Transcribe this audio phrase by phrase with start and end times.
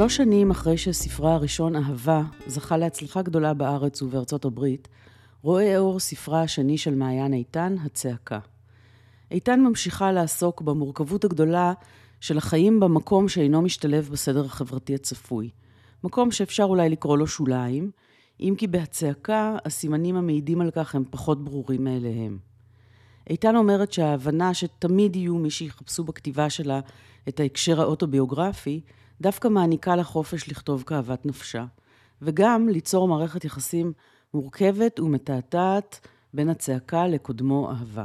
[0.00, 4.88] שלוש שנים אחרי שספרה הראשון, אהבה, זכה להצלחה גדולה בארץ ובארצות הברית,
[5.42, 8.38] רואה אור ספרה השני של מעיין איתן, הצעקה.
[9.30, 11.72] איתן ממשיכה לעסוק במורכבות הגדולה
[12.20, 15.50] של החיים במקום שאינו משתלב בסדר החברתי הצפוי.
[16.04, 17.90] מקום שאפשר אולי לקרוא לו שוליים,
[18.40, 22.38] אם כי בהצעקה הסימנים המעידים על כך הם פחות ברורים מאליהם.
[23.30, 26.80] איתן אומרת שההבנה שתמיד יהיו מי שיחפשו בכתיבה שלה
[27.28, 28.80] את ההקשר האוטוביוגרפי,
[29.20, 31.64] דווקא מעניקה לה חופש לכתוב כאוות נפשה,
[32.22, 33.92] וגם ליצור מערכת יחסים
[34.34, 36.00] מורכבת ומתעתעת
[36.34, 38.04] בין הצעקה לקודמו אהבה.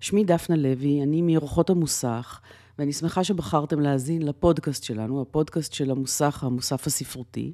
[0.00, 2.40] שמי דפנה לוי, אני מאורחות המוסך,
[2.78, 7.52] ואני שמחה שבחרתם להאזין לפודקאסט שלנו, הפודקאסט של המוסך, המוסף הספרותי.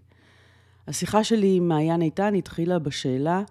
[0.88, 3.42] השיחה שלי עם מעיין איתן התחילה בשאלה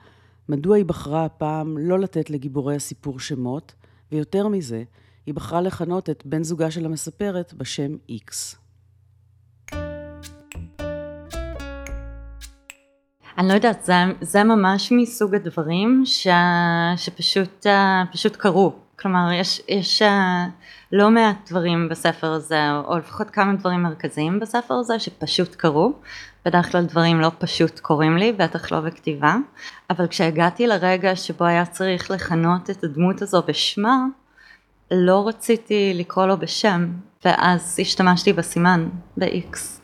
[0.49, 3.73] מדוע היא בחרה הפעם לא לתת לגיבורי הסיפור שמות,
[4.11, 4.83] ויותר מזה,
[5.25, 8.55] היא בחרה לכנות את בן זוגה של המספרת בשם איקס.
[13.39, 16.27] אני לא יודעת, זה, זה ממש מסוג הדברים ש,
[16.97, 17.65] שפשוט
[18.11, 18.73] פשוט קרו.
[18.99, 20.01] כלומר, יש, יש
[20.91, 25.93] לא מעט דברים בספר הזה, או לפחות כמה דברים מרכזיים בספר הזה שפשוט קרו.
[26.45, 29.35] בדרך כלל דברים לא פשוט קורים לי, בטח לא בכתיבה.
[29.89, 34.05] אבל כשהגעתי לרגע שבו היה צריך לכנות את הדמות הזו בשמה,
[34.91, 36.87] לא רציתי לקרוא לו בשם,
[37.25, 39.78] ואז השתמשתי בסימן, ב-X.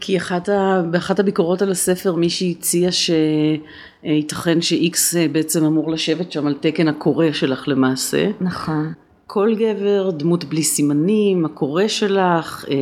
[0.00, 0.82] כי אחת ה...
[0.90, 4.98] באחת הביקורות על הספר מישהי הציעה שייתכן ש-X
[5.32, 8.30] בעצם אמור לשבת שם על תקן הקורא שלך למעשה.
[8.40, 8.92] נכון.
[9.26, 12.76] כל גבר, דמות בלי סימנים, הקורא שלך, אה,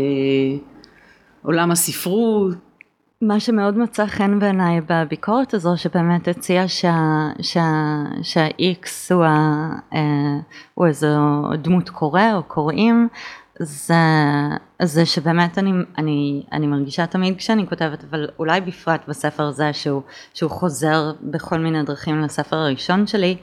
[1.42, 2.54] עולם הספרות.
[3.22, 7.64] מה שמאוד מצא חן בעיניי בביקורת הזו שבאמת הציע שה, שה,
[8.22, 10.38] שה-X הוא, ה, אה,
[10.75, 11.08] הוא איזו
[11.62, 13.08] דמות קורא או קוראים
[13.59, 13.94] זה,
[14.82, 20.03] זה שבאמת אני, אני, אני מרגישה תמיד כשאני כותבת, אבל אולי בפרט בספר הזה שהוא,
[20.34, 23.37] שהוא חוזר בכל מיני דרכים לספר הראשון שלי,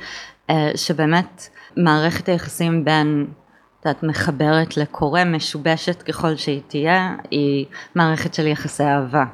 [0.49, 3.27] אה, שבאמת מערכת היחסים בין,
[3.89, 9.25] את מחברת לקורא, משובשת ככל שהיא תהיה, היא מערכת של יחסי אהבה.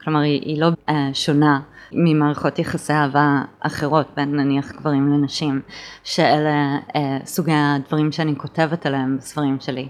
[0.00, 1.60] כלומר היא, היא לא אה, שונה
[1.92, 5.60] ממערכות יחסי אהבה אחרות בין נניח גברים לנשים,
[6.04, 9.88] שאלה אה, סוגי הדברים שאני כותבת עליהם בספרים שלי.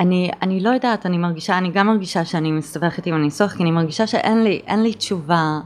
[0.00, 3.70] אני, אני לא יודעת, אני מרגישה, אני גם מרגישה שאני מסתבכת עם הניסוח, כי אני
[3.70, 5.60] מרגישה שאין לי, אין לי תשובה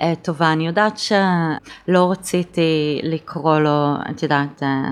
[0.00, 0.52] אה, טובה.
[0.52, 4.90] אני יודעת שלא רציתי לקרוא לו, את יודעת, אה,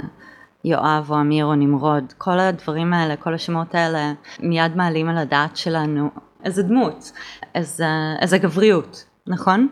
[0.65, 5.57] יואב או אמיר או נמרוד, כל הדברים האלה, כל השמות האלה, מיד מעלים על הדעת
[5.57, 6.11] שלנו
[6.45, 7.13] איזה דמות,
[7.55, 7.87] איזה,
[8.21, 9.69] איזה גבריות, נכון?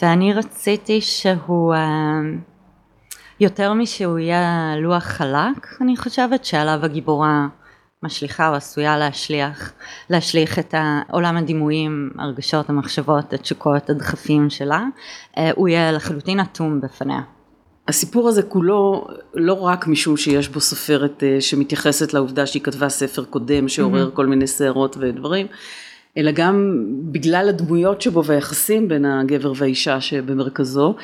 [0.00, 1.74] ואני רציתי שהוא...
[1.74, 2.20] אה,
[3.40, 7.46] יותר משהוא יהיה לוח חלק, אני חושבת שעליו הגיבורה
[8.02, 9.72] משליכה או עשויה להשליך,
[10.10, 10.74] להשליך את
[11.10, 14.84] עולם הדימויים, הרגשות, המחשבות, התשוקות, הדחפים שלה,
[15.38, 17.20] אה, הוא יהיה לחלוטין אטום בפניה.
[17.88, 23.24] הסיפור הזה כולו לא רק משום שיש בו סופרת אה, שמתייחסת לעובדה שהיא כתבה ספר
[23.24, 24.16] קודם שעורר mm-hmm.
[24.16, 25.46] כל מיני סערות ודברים,
[26.16, 30.94] אלא גם בגלל הדמויות שבו והיחסים בין הגבר והאישה שבמרכזו,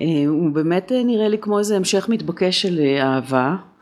[0.00, 3.73] אה, הוא באמת נראה לי כמו איזה המשך מתבקש של אהבה, אה,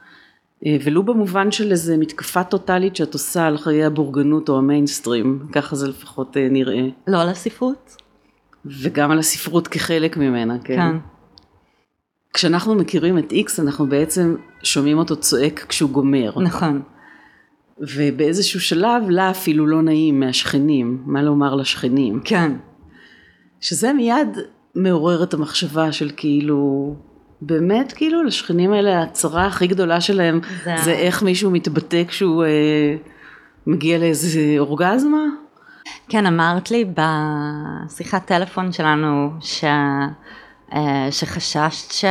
[0.66, 5.88] ולו במובן של איזה מתקפה טוטאלית שאת עושה על חיי הבורגנות או המיינסטרים, ככה זה
[5.88, 6.88] לפחות אה, נראה.
[7.06, 7.96] לא על הספרות?
[8.64, 10.76] וגם על הספרות כחלק ממנה, כן.
[10.76, 10.96] כן.
[12.32, 16.40] כשאנחנו מכירים את איקס אנחנו בעצם שומעים אותו צועק כשהוא גומר.
[16.40, 16.82] נכון.
[17.78, 22.20] ובאיזשהו שלב לה אפילו לא נעים מהשכנים, מה לומר לשכנים.
[22.24, 22.52] כן.
[23.60, 24.38] שזה מיד
[24.74, 26.94] מעורר את המחשבה של כאילו
[27.46, 32.96] באמת כאילו לשכנים האלה הצרה הכי גדולה שלהם זה, זה איך מישהו מתבטא כשהוא אה,
[33.66, 35.22] מגיע לאיזה אורגזמה?
[36.08, 39.64] כן אמרת לי בשיחת טלפון שלנו ש,
[40.74, 42.08] אה, שחששת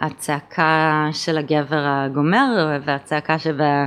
[0.00, 3.86] שהצעקה של הגבר הגומר והצעקה שבה,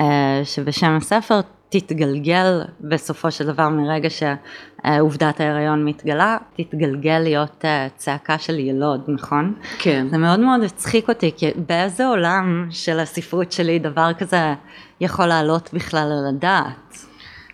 [0.00, 1.40] אה, שבשם הספר
[1.72, 9.54] תתגלגל בסופו של דבר מרגע שעובדת ההיריון מתגלה, תתגלגל להיות אה, צעקה של ילוד, נכון?
[9.78, 10.06] כן.
[10.10, 14.54] זה מאוד מאוד הצחיק אותי, כי באיזה עולם של הספרות שלי דבר כזה
[15.00, 17.06] יכול לעלות בכלל על הדעת?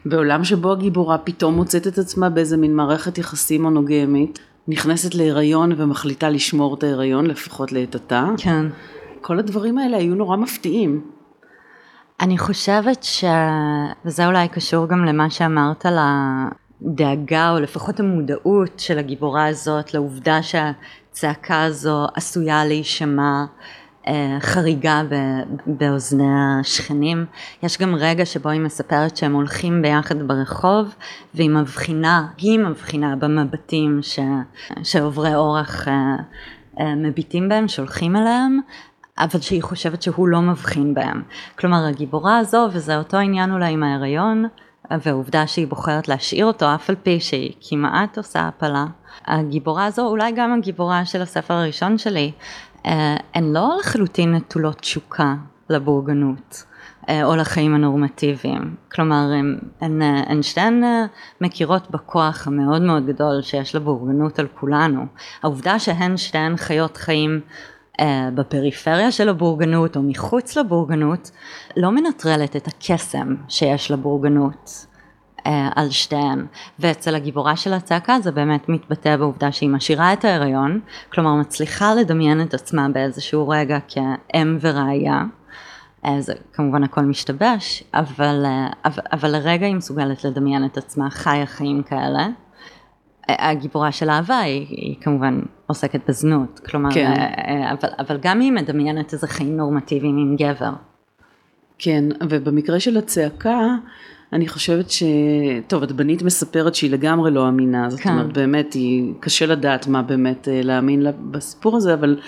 [0.07, 4.39] בעולם שבו הגיבורה פתאום מוצאת את עצמה באיזה מין מערכת יחסים מונוגמית,
[4.69, 8.29] נכנסת להיריון ומחליטה לשמור את ההיריון, לפחות לעת עתה.
[8.39, 8.67] כן.
[9.21, 11.18] כל הדברים האלה היו נורא מפתיעים.
[12.21, 13.25] אני חושבת ש...
[14.05, 20.39] וזה אולי קשור גם למה שאמרת על הדאגה או לפחות המודעות של הגיבורה הזאת לעובדה
[20.43, 23.45] שהצעקה הזו עשויה להישמע
[24.41, 25.03] חריגה
[25.67, 26.29] באוזני
[26.61, 27.27] השכנים.
[27.63, 30.95] יש גם רגע שבו היא מספרת שהם הולכים ביחד ברחוב
[31.35, 34.19] והיא מבחינה, היא מבחינה במבטים ש,
[34.83, 35.89] שעוברי אורח
[36.81, 38.61] מביטים בהם, שולחים אליהם,
[39.19, 41.23] אבל שהיא חושבת שהוא לא מבחין בהם.
[41.59, 44.45] כלומר הגיבורה הזו, וזה אותו עניין אולי עם ההיריון,
[44.91, 48.85] והעובדה שהיא בוחרת להשאיר אותו אף על פי שהיא כמעט עושה הפלה.
[49.27, 52.33] הגיבורה הזו, אולי גם הגיבורה של הספר הראשון שלי,
[52.87, 55.35] אה, הן לא לחלוטין נטולות תשוקה
[55.71, 56.65] לבורגנות.
[57.09, 58.75] אה, או לחיים הנורמטיביים.
[58.93, 61.05] כלומר, הן, הן, הן שתיהן אה,
[61.41, 65.07] מכירות בכוח המאוד מאוד גדול שיש לבורגנות על כולנו.
[65.43, 67.41] העובדה שהן שתיהן חיות חיים
[68.35, 71.31] בפריפריה של הבורגנות או מחוץ לבורגנות,
[71.77, 74.87] לא מנטרלת את הקסם שיש לבורגנות
[75.47, 76.47] אה, על שתיהן.
[76.79, 80.81] ואצל הגיבורה של הצעקה זה באמת מתבטא בעובדה שהיא משאירה את ההיריון,
[81.13, 85.25] כלומר מצליחה לדמיין את עצמה באיזשהו רגע כאם וראיה.
[86.05, 88.47] אה, זה כמובן הכל משתבש, אבל,
[88.85, 92.29] אבל, אבל לרגע היא מסוגלת לדמיין את עצמה חיה חיים כאלה.
[93.29, 97.07] הגיבורה של אהבה היא, היא כמובן עוסקת בזנות, כלומר, כן.
[97.07, 100.73] אה, אה, אבל, אבל גם היא מדמיינת איזה חיים נורמטיביים עם גבר.
[101.79, 103.75] כן, ובמקרה של הצעקה,
[104.33, 105.03] אני חושבת ש...
[105.67, 108.11] טוב, את בנית מספרת שהיא לגמרי לא אמינה, זאת כן.
[108.11, 109.13] אומרת, באמת, היא...
[109.21, 112.21] קשה לדעת מה באמת אה, להאמין לה בסיפור הזה, אבל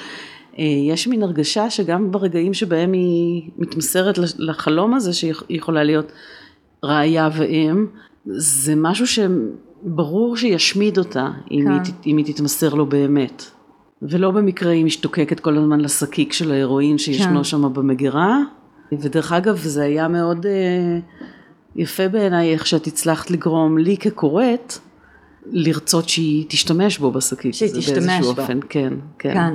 [0.88, 6.12] יש מין הרגשה שגם ברגעים שבהם היא מתמסרת לחלום הזה, שהיא יכולה להיות
[6.84, 7.86] ראיה ואם,
[8.26, 9.06] זה משהו
[9.82, 11.72] ברור שישמיד אותה אם, כן.
[11.72, 13.44] היא, אם היא תתמסר לו באמת.
[14.02, 17.44] ולא במקרה היא משתוקקת כל הזמן לשקיק של ההירואין שישנו כן.
[17.44, 18.38] שם במגירה.
[18.92, 20.48] ודרך אגב זה היה מאוד uh,
[21.76, 24.74] יפה בעיניי איך שאת הצלחת לגרום לי כקוראת
[25.46, 27.54] לרצות שהיא תשתמש בו בשקיק.
[27.54, 28.28] שהיא תשתמש בו.
[28.28, 29.34] אופן, כן, כן.
[29.34, 29.54] כן.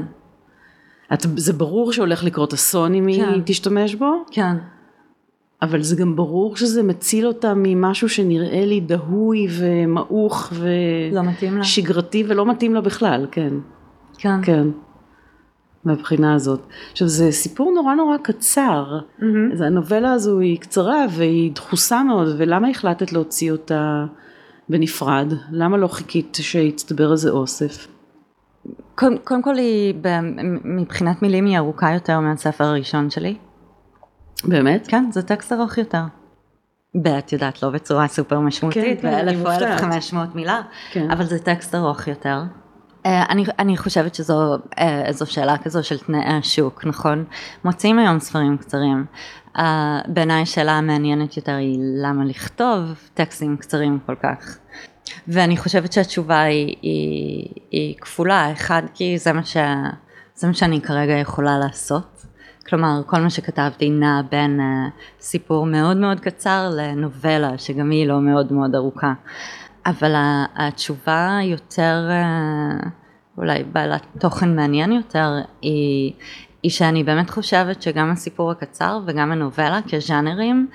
[1.14, 3.30] את, זה ברור שהולך לקרות אסון אם כן.
[3.30, 4.24] היא תשתמש בו?
[4.32, 4.56] כן.
[5.62, 10.54] אבל זה גם ברור שזה מציל אותה ממשהו שנראה לי דהוי ומעוך
[11.62, 13.54] ושגרתי לא ולא מתאים לה בכלל, כן.
[14.18, 14.42] כן.
[14.44, 14.68] כן.
[15.86, 16.60] מהבחינה הזאת.
[16.92, 19.64] עכשיו זה סיפור נורא נורא קצר, mm-hmm.
[19.66, 24.06] הנובלה הזו היא קצרה והיא דחוסה מאוד, ולמה החלטת להוציא אותה
[24.70, 25.34] בנפרד?
[25.52, 27.88] למה לא חיכית שיצטבר איזה אוסף?
[28.96, 29.94] קודם, קודם כל היא,
[30.64, 33.36] מבחינת מילים היא ארוכה יותר מהספר הראשון שלי.
[34.48, 34.88] באמת?
[34.88, 36.04] כן, זה טקסט ארוך יותר.
[37.04, 40.62] ואת יודעת, לא בצורה סופר משמעותית, כן, באלף או אלף חמש מאות מילה,
[40.92, 41.12] כן.
[41.12, 42.42] אבל זה טקסט ארוך יותר.
[43.04, 47.26] Uh, אני, אני חושבת שזו איזו שאלה כזו של תנאי השוק, נכון?
[47.66, 49.06] מוצאים היום ספרים קצרים.
[49.58, 49.60] Uh,
[50.08, 54.58] בעיניי השאלה המעניינת יותר היא למה לכתוב טקסטים קצרים כל כך.
[55.28, 59.58] ואני חושבת שהתשובה היא, היא, היא כפולה, אחד כי זה מה, ש,
[60.36, 62.15] זה מה שאני כרגע יכולה לעשות.
[62.70, 64.92] כלומר, כל מה שכתבתי נע בין uh,
[65.22, 69.14] סיפור מאוד מאוד קצר לנובלה, שגם היא לא מאוד מאוד ארוכה.
[69.86, 70.14] אבל
[70.56, 72.86] התשובה יותר, uh,
[73.38, 75.30] אולי בעלת תוכן מעניין יותר,
[75.62, 76.14] היא,
[76.64, 80.68] היא שאני באמת חושבת שגם הסיפור הקצר וגם הנובלה כז'אנרים,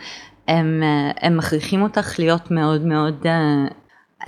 [0.49, 3.27] הם, uh, הם מכריחים אותך להיות מאוד מאוד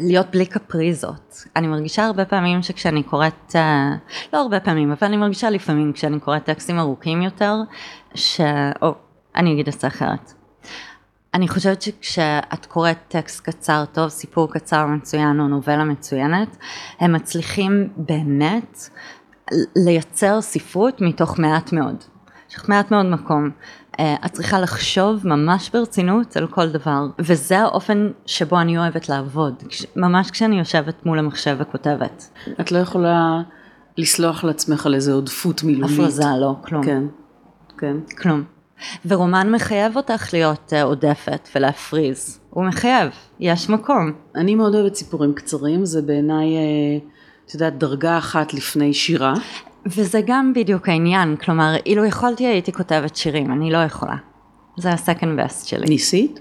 [0.00, 1.44] להיות בלי קפריזות.
[1.56, 3.90] אני מרגישה הרבה פעמים שכשאני קוראת, אה,
[4.32, 7.54] לא הרבה פעמים, אבל אני מרגישה לפעמים כשאני קוראת טקסטים ארוכים יותר,
[8.14, 8.40] ש...
[8.82, 8.94] או,
[9.37, 10.32] אני אגיד את זה אחרת.
[11.34, 16.56] אני חושבת שכשאת קוראת טקסט קצר טוב, סיפור קצר מצוין או נובלה מצוינת,
[17.00, 18.88] הם מצליחים באמת
[19.76, 22.04] לייצר ספרות מתוך מעט מאוד.
[22.50, 23.50] יש לך מעט מאוד מקום.
[24.00, 29.54] אה, את צריכה לחשוב ממש ברצינות על כל דבר, וזה האופן שבו אני אוהבת לעבוד,
[29.96, 32.30] ממש כשאני יושבת מול המחשב וכותבת.
[32.61, 33.42] את לא יכולה
[33.99, 35.99] לסלוח לעצמך על איזה עודפות מילולית.
[35.99, 36.84] הפרזה, לא, כלום.
[36.84, 37.02] כן,
[37.78, 37.96] כן.
[38.22, 38.44] כלום.
[39.06, 43.08] ורומן מחייב אותך להיות uh, עודפת ולהפריז, הוא מחייב,
[43.40, 44.12] יש מקום.
[44.37, 47.02] אני מאוד אוהבת סיפורים קצרים, זה בעיניי, uh,
[47.46, 49.34] את יודעת, דרגה אחת לפני שירה.
[49.87, 54.17] וזה גם בדיוק העניין, כלומר, אילו יכולתי הייתי כותבת שירים, אני לא יכולה.
[54.77, 55.87] זה הסקנד בסט שלי.
[55.89, 56.41] ניסית?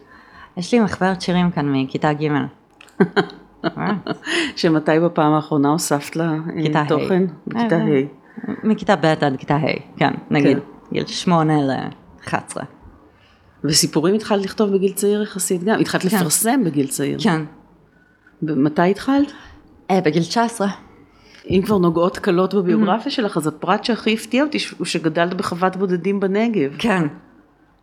[0.58, 2.28] יש לי מחברת שירים כאן מכיתה ג'.
[4.56, 6.34] שמתי בפעם האחרונה הוספת לה
[6.76, 7.24] אה, תוכן?
[7.48, 8.22] מכיתה אה, ה'.
[8.64, 10.64] מכיתה ב' עד כיתה ה', כן, נגיד, כן.
[10.94, 12.58] גיל שמונה ל-11.
[13.64, 15.80] וסיפורים התחלת לכתוב בגיל צעיר יחסית גם?
[15.80, 16.18] התחלת כן.
[16.18, 17.20] לפרסם בגיל צעיר?
[17.24, 17.42] כן.
[18.42, 19.32] מתי התחלת?
[19.92, 20.68] אה, בגיל 19.
[21.50, 23.16] אם כבר נוגעות קלות בביוגרפיה mm-hmm.
[23.16, 26.76] שלך, אז הפרט שהכי הפתיע אותי הוא שגדלת בחוות בודדים בנגב.
[26.78, 27.08] כן.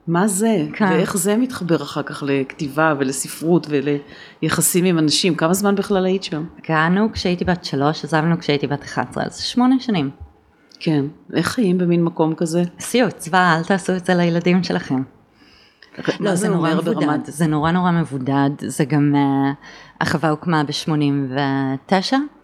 [0.06, 0.66] מה זה?
[0.72, 0.84] כן.
[0.84, 5.34] ואיך זה מתחבר אחר כך לכתיבה ולספרות וליחסים עם אנשים?
[5.34, 6.44] כמה זמן בכלל היית שם?
[6.64, 10.10] הגענו כשהייתי בת שלוש, עזבנו כשהייתי בת 11, אז שמונה שנים.
[10.80, 11.04] כן.
[11.34, 12.62] איך חיים במין מקום כזה?
[12.80, 15.02] סיוט, צבא, אל תעשו את זה לילדים שלכם.
[16.20, 17.26] לא, זה נורא מבודד, ברמת...
[17.26, 19.54] זה נורא נורא מבודד, זה גם, uh,
[20.00, 22.37] החווה הוקמה ב-89, um,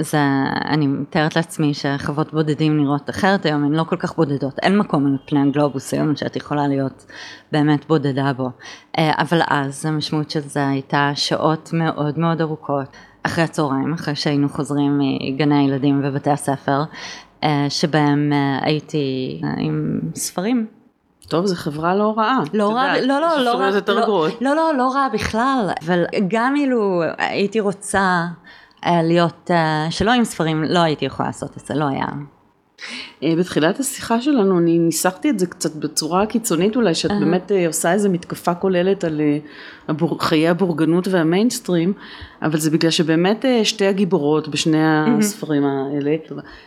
[0.00, 0.18] זה,
[0.64, 5.06] אני מתארת לעצמי שחוות בודדים נראות אחרת היום, הן לא כל כך בודדות, אין מקום
[5.06, 7.06] על פני הגלובוס היום שאת יכולה להיות
[7.52, 12.86] באמת בודדה בו, uh, אבל אז המשמעות של זה הייתה שעות מאוד מאוד ארוכות,
[13.22, 16.82] אחרי הצהריים, אחרי שהיינו חוזרים מגני הילדים ובתי הספר,
[17.40, 20.66] uh, שבהם uh, הייתי עם ספרים.
[21.28, 22.38] טוב, זו חברה לא רעה.
[22.52, 27.02] לא רעה, לא, לא, לא רעה, לא, לא, לא, לא רעה בכלל, אבל גם אילו
[27.18, 28.26] הייתי רוצה
[28.86, 29.50] להיות,
[29.90, 32.06] שלא עם ספרים, לא הייתי יכולה לעשות את זה, לא היה.
[33.22, 37.14] אה, בתחילת השיחה שלנו אני ניסחתי את זה קצת בצורה קיצונית אולי, שאת uh-huh.
[37.14, 39.38] באמת אה, עושה איזו מתקפה כוללת על אה,
[39.88, 41.92] הבור, חיי הבורגנות והמיינסטרים,
[42.42, 45.18] אבל זה בגלל שבאמת שתי הגיבורות בשני uh-huh.
[45.18, 46.16] הספרים האלה,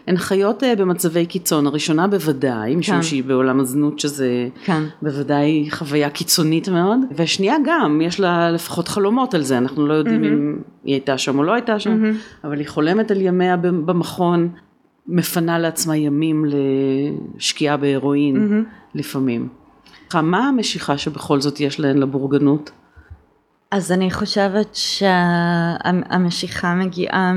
[0.08, 3.04] הן חיות במצבי קיצון, הראשונה בוודאי, משום כן.
[3.04, 4.84] שהיא בעולם הזנות שזה כן.
[5.02, 10.24] בוודאי חוויה קיצונית מאוד, והשנייה גם, יש לה לפחות חלומות על זה, אנחנו לא יודעים
[10.24, 10.28] uh-huh.
[10.28, 12.48] אם היא הייתה שם או לא הייתה שם, uh-huh.
[12.48, 14.50] אבל היא חולמת על ימיה במכון.
[15.08, 18.96] מפנה לעצמה ימים לשקיעה בהרואין mm-hmm.
[18.96, 19.50] לפעמים.
[20.14, 22.72] מה המשיכה שבכל זאת יש להן לבורגנות?
[23.72, 27.34] אז אני חושבת שהמשיכה מגיעה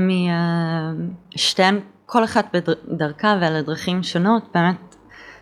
[1.35, 4.95] משתיהן, כל אחת בדרכה ועל הדרכים שונות, באמת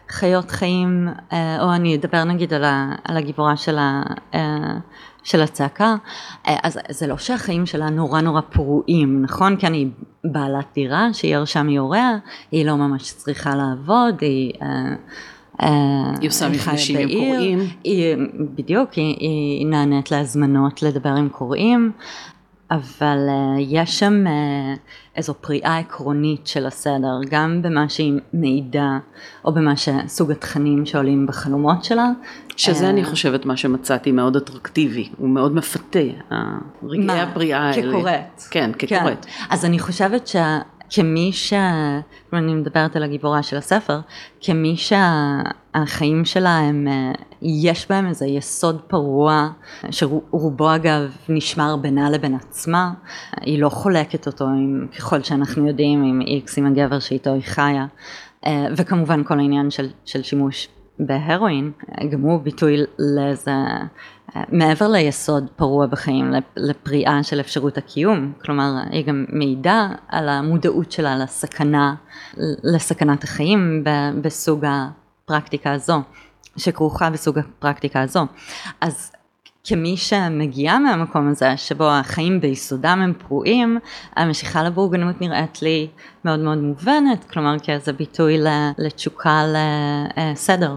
[0.10, 3.78] חיות חיים, אה, או אני אדבר נגיד על הגיבורה של
[5.26, 5.96] של הצעקה,
[6.48, 9.56] אה, אז זה לא שהחיים שלה נורא נורא פרועים, נכון?
[9.56, 9.88] כי אני
[10.24, 12.18] בעלת דירה שהיא ירשה מהוריה,
[12.52, 14.54] היא לא ממש צריכה לעבוד, היא...
[14.62, 14.68] אה,
[15.62, 17.60] אה, היא עושה מפגשים עם קוראים.
[18.56, 21.92] בדיוק, היא, היא נענית להזמנות לדבר עם קוראים,
[22.72, 24.80] אבל uh, יש שם uh,
[25.16, 28.98] איזו פריאה עקרונית של הסדר, גם במה שהיא מעידה,
[29.46, 32.10] או במה שסוג התכנים שעולים בחלומות שלה.
[32.58, 36.00] שזה uh, אני חושבת מה שמצאתי מאוד אטרקטיבי, הוא מאוד מפתה,
[36.84, 37.92] רגעי הפריאה האלה.
[37.92, 38.42] כקוראת.
[38.50, 39.26] כן, כקוראת.
[39.26, 39.32] כן.
[39.50, 40.60] אז אני חושבת שה...
[40.90, 41.54] כמי ש...
[42.34, 44.00] אני מדברת על הגיבורה של הספר,
[44.42, 46.88] כמי שהחיים שלה הם,
[47.42, 49.50] יש בהם איזה יסוד פרוע,
[49.92, 52.94] שרובו אגב נשמר בינה לבין עצמה,
[53.42, 57.86] היא לא חולקת אותו עם, ככל שאנחנו יודעים, עם איקס, עם הגבר שאיתו היא חיה,
[58.78, 60.68] וכמובן כל העניין של, של שימוש
[61.00, 61.72] בהרואין,
[62.12, 63.52] גם הוא ביטוי לאיזה
[64.50, 71.18] מעבר ליסוד פרוע בחיים, לפריאה של אפשרות הקיום, כלומר היא גם מעידה על המודעות שלה
[71.18, 71.96] לסכנה,
[72.64, 73.84] לסכנת החיים
[74.22, 76.02] בסוג הפרקטיקה הזו,
[76.58, 78.26] שכרוכה בסוג הפרקטיקה הזו.
[78.82, 79.12] אז
[79.68, 83.78] כמי שמגיעה מהמקום הזה, שבו החיים ביסודם הם פרועים,
[84.16, 85.88] המשיכה לבורגנות נראית לי
[86.26, 88.38] מאוד מאוד מובנת, כלומר כאיזה ביטוי
[88.78, 89.44] לתשוקה
[90.18, 90.76] לסדר.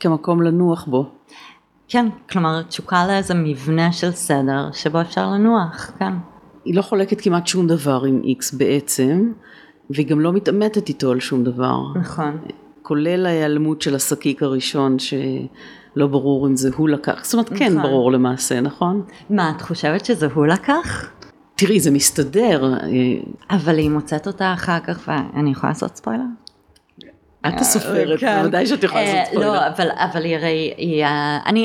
[0.00, 1.10] כמקום לנוח בו.
[1.88, 6.12] כן, כלומר תשוקה לאיזה מבנה של סדר שבו אפשר לנוח, כן.
[6.64, 9.32] היא לא חולקת כמעט שום דבר עם איקס בעצם,
[9.90, 11.80] והיא גם לא מתעמתת איתו על שום דבר.
[12.00, 12.38] נכון.
[12.82, 14.98] כולל ההיעלמות של השקיק הראשון
[15.94, 17.82] שלא ברור אם זה הוא לקח, זאת אומרת כן נכון.
[17.82, 19.02] ברור למעשה, נכון?
[19.30, 21.10] מה, את חושבת שזה הוא לקח?
[21.54, 22.74] תראי, זה מסתדר.
[23.50, 26.24] אבל היא מוצאת אותה אחר כך, ואני יכולה לעשות ספוילר?
[27.48, 28.38] את הסופרת, כן.
[28.40, 29.52] בוודאי שאת יכולה לעשות ספוילר.
[29.52, 30.72] לא, אבל היא הרי,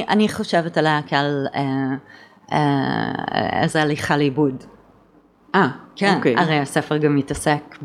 [0.10, 1.48] אני חושבת עליה כעל
[3.62, 4.63] איזה הליכה לאיבוד.
[5.55, 6.36] אה, כן, אוקיי.
[6.38, 7.77] הרי הספר גם מתעסק.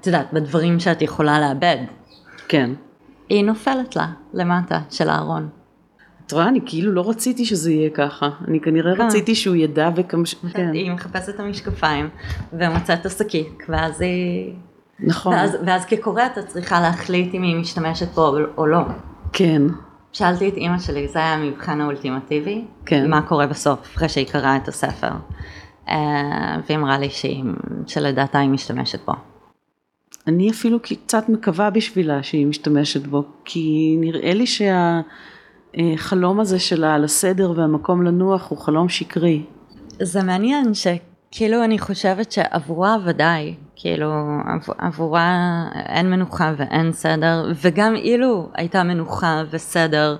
[0.00, 1.76] את יודעת, בדברים שאת יכולה לאבד.
[2.48, 2.70] כן.
[3.28, 5.48] היא נופלת לה, למטה, של הארון.
[6.26, 8.28] את רואה, אני כאילו לא רציתי שזה יהיה ככה.
[8.48, 9.06] אני כנראה כן.
[9.06, 10.34] רציתי שהוא ידע וכמש...
[10.52, 10.70] כן.
[10.72, 12.08] היא מחפשת את המשקפיים,
[12.52, 14.52] ומוצאת את השקיק, ואז היא...
[15.00, 15.32] נכון.
[15.34, 18.80] ואז, ואז כקוראת את צריכה להחליט אם היא משתמשת בו או לא.
[19.32, 19.62] כן.
[20.12, 23.10] שאלתי את אימא שלי, זה היה המבחן האולטימטיבי, כן.
[23.10, 25.10] מה קורה בסוף, אחרי שהיא קראה את הספר.
[25.88, 27.44] אה, והיא אמרה לי שהיא,
[27.86, 29.12] שלדעתה היא משתמשת בו.
[30.26, 34.44] אני אפילו קצת מקווה בשבילה שהיא משתמשת בו, כי נראה לי
[35.76, 39.44] שהחלום הזה שלה על הסדר והמקום לנוח הוא חלום שקרי.
[40.02, 40.86] זה מעניין ש...
[41.36, 44.12] כאילו אני חושבת שעבורה ודאי, כאילו
[44.78, 50.16] עבורה אין מנוחה ואין סדר, וגם אילו הייתה מנוחה וסדר,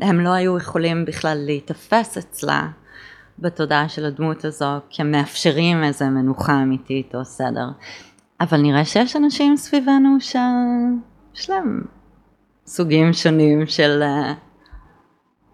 [0.00, 2.68] הם לא היו יכולים בכלל להיתפס אצלה
[3.38, 7.68] בתודעה של הדמות הזו כמאפשרים איזה מנוחה אמיתית או סדר.
[8.40, 11.82] אבל נראה שיש אנשים סביבנו שיש להם
[12.66, 14.02] סוגים שונים של...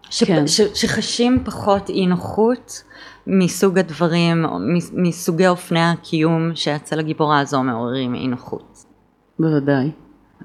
[0.09, 0.23] ש...
[0.23, 0.47] כן.
[0.47, 0.61] ש...
[0.61, 2.83] שחשים פחות אי נוחות
[3.27, 4.45] מסוג הדברים,
[4.93, 8.77] מסוגי אופני הקיום שאצל הגיבורה הזו מעוררים אי נוחות.
[9.39, 9.91] בוודאי.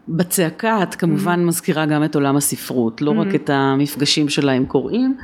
[0.09, 5.17] בצעקה את כמובן מזכירה גם את עולם הספרות, לא רק את המפגשים שלה עם קוראים,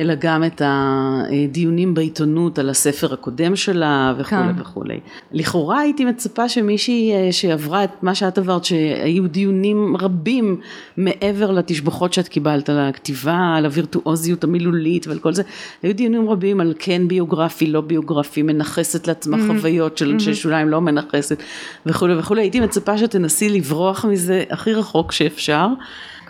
[0.00, 4.60] אלא גם את הדיונים בעיתונות על הספר הקודם שלה וכולי כן.
[4.60, 5.00] וכולי.
[5.32, 10.60] לכאורה הייתי מצפה שמישהי אה, שעברה את מה שאת עברת, שהיו דיונים רבים
[10.96, 15.42] מעבר לתשבחות שאת קיבלת על הכתיבה, על הווירטואוזיות המילולית ועל כל זה,
[15.82, 20.80] היו דיונים רבים על כן ביוגרפי, לא ביוגרפי, מנכסת לעצמה חוויות של אנשי שוליים, לא
[20.80, 21.42] מנכסת
[21.86, 25.66] וכולי וכולי, הייתי מצפה שתנסי לברוח מזה הכי רחוק שאפשר.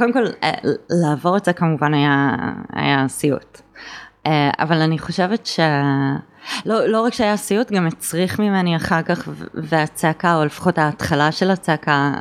[0.01, 0.53] קודם כל, אה,
[0.91, 2.37] לעבור את זה כמובן היה,
[2.73, 3.61] היה סיוט.
[4.27, 5.61] אה, אבל אני חושבת ש...
[6.67, 11.51] לא, לא רק שהיה סיוט, גם הצריך ממני אחר כך, והצעקה, או לפחות ההתחלה של
[11.51, 12.13] הצעקה,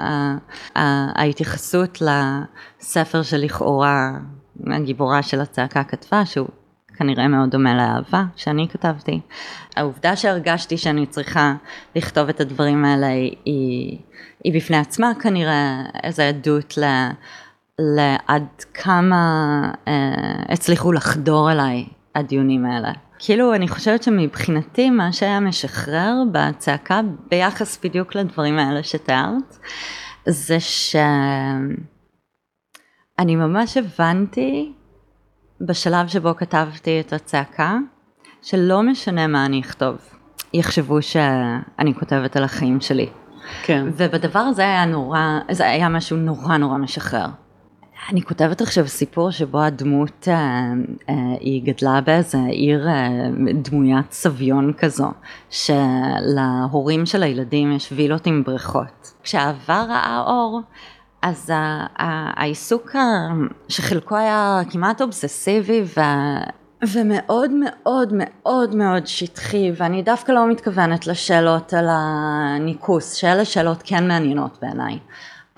[0.76, 4.12] ההתייחסות לספר שלכאורה
[4.68, 6.48] הגיבורה של הצעקה כתבה, שהוא
[6.98, 9.20] כנראה מאוד דומה לאהבה שאני כתבתי.
[9.76, 11.54] העובדה שהרגשתי שאני צריכה
[11.96, 14.00] לכתוב את הדברים האלה היא,
[14.44, 16.84] היא בפני עצמה כנראה איזו עדות ל...
[17.80, 19.16] לעד כמה
[19.88, 19.94] אה,
[20.50, 22.92] הצליחו לחדור אליי הדיונים האלה.
[23.20, 29.58] כאילו אני חושבת שמבחינתי מה שהיה משחרר בצעקה ביחס בדיוק לדברים האלה שתיארת
[30.26, 31.76] זה שאני
[33.36, 34.74] ממש הבנתי
[35.62, 37.78] בשלב שבו כתבתי את הצעקה
[38.42, 39.98] שלא משנה מה אני אכתוב
[40.54, 43.10] יחשבו שאני כותבת על החיים שלי.
[43.64, 43.88] כן.
[43.98, 45.20] ובדבר הזה היה נורא,
[45.52, 47.28] זה היה משהו נורא נורא משחרר.
[48.08, 50.34] אני כותבת עכשיו סיפור שבו הדמות, אה,
[51.10, 53.08] אה, היא גדלה באיזה עיר אה,
[53.54, 55.08] דמוית סביון כזו,
[55.50, 59.14] שלהורים של הילדים יש וילות עם בריכות.
[59.24, 60.62] כשהעבר ראה אור,
[61.22, 61.52] אז
[61.98, 63.30] העיסוק ה-
[63.68, 66.40] שחלקו היה כמעט אובססיבי וה...
[66.94, 74.08] ומאוד מאוד מאוד מאוד שטחי ואני דווקא לא מתכוונת לשאלות על הניקוס שאלה שאלות כן
[74.08, 75.00] מעניינות בעיניי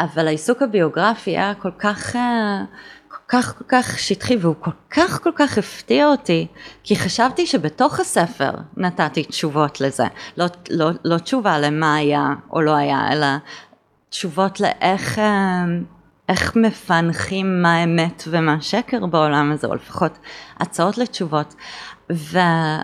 [0.02, 2.64] אבל העיסוק הביוגרפי היה כל כך אה,
[3.08, 6.48] כל כך כל כך שטחי והוא כל כך כל כך הפתיע אותי
[6.84, 10.06] כי חשבתי שבתוך הספר נתתי תשובות לזה
[10.38, 13.28] לא, לא, לא תשובה למה היה או לא היה אלא
[14.10, 15.66] תשובות לאיך אה,
[16.32, 20.18] איך מפענחים מה אמת ומה שקר בעולם הזה, או לפחות
[20.60, 21.56] הצעות לתשובות.
[22.12, 22.40] ו,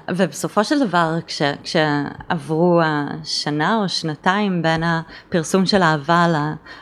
[0.09, 6.27] ובסופו של דבר, כש, כשעברו השנה או שנתיים בין הפרסום של אהבה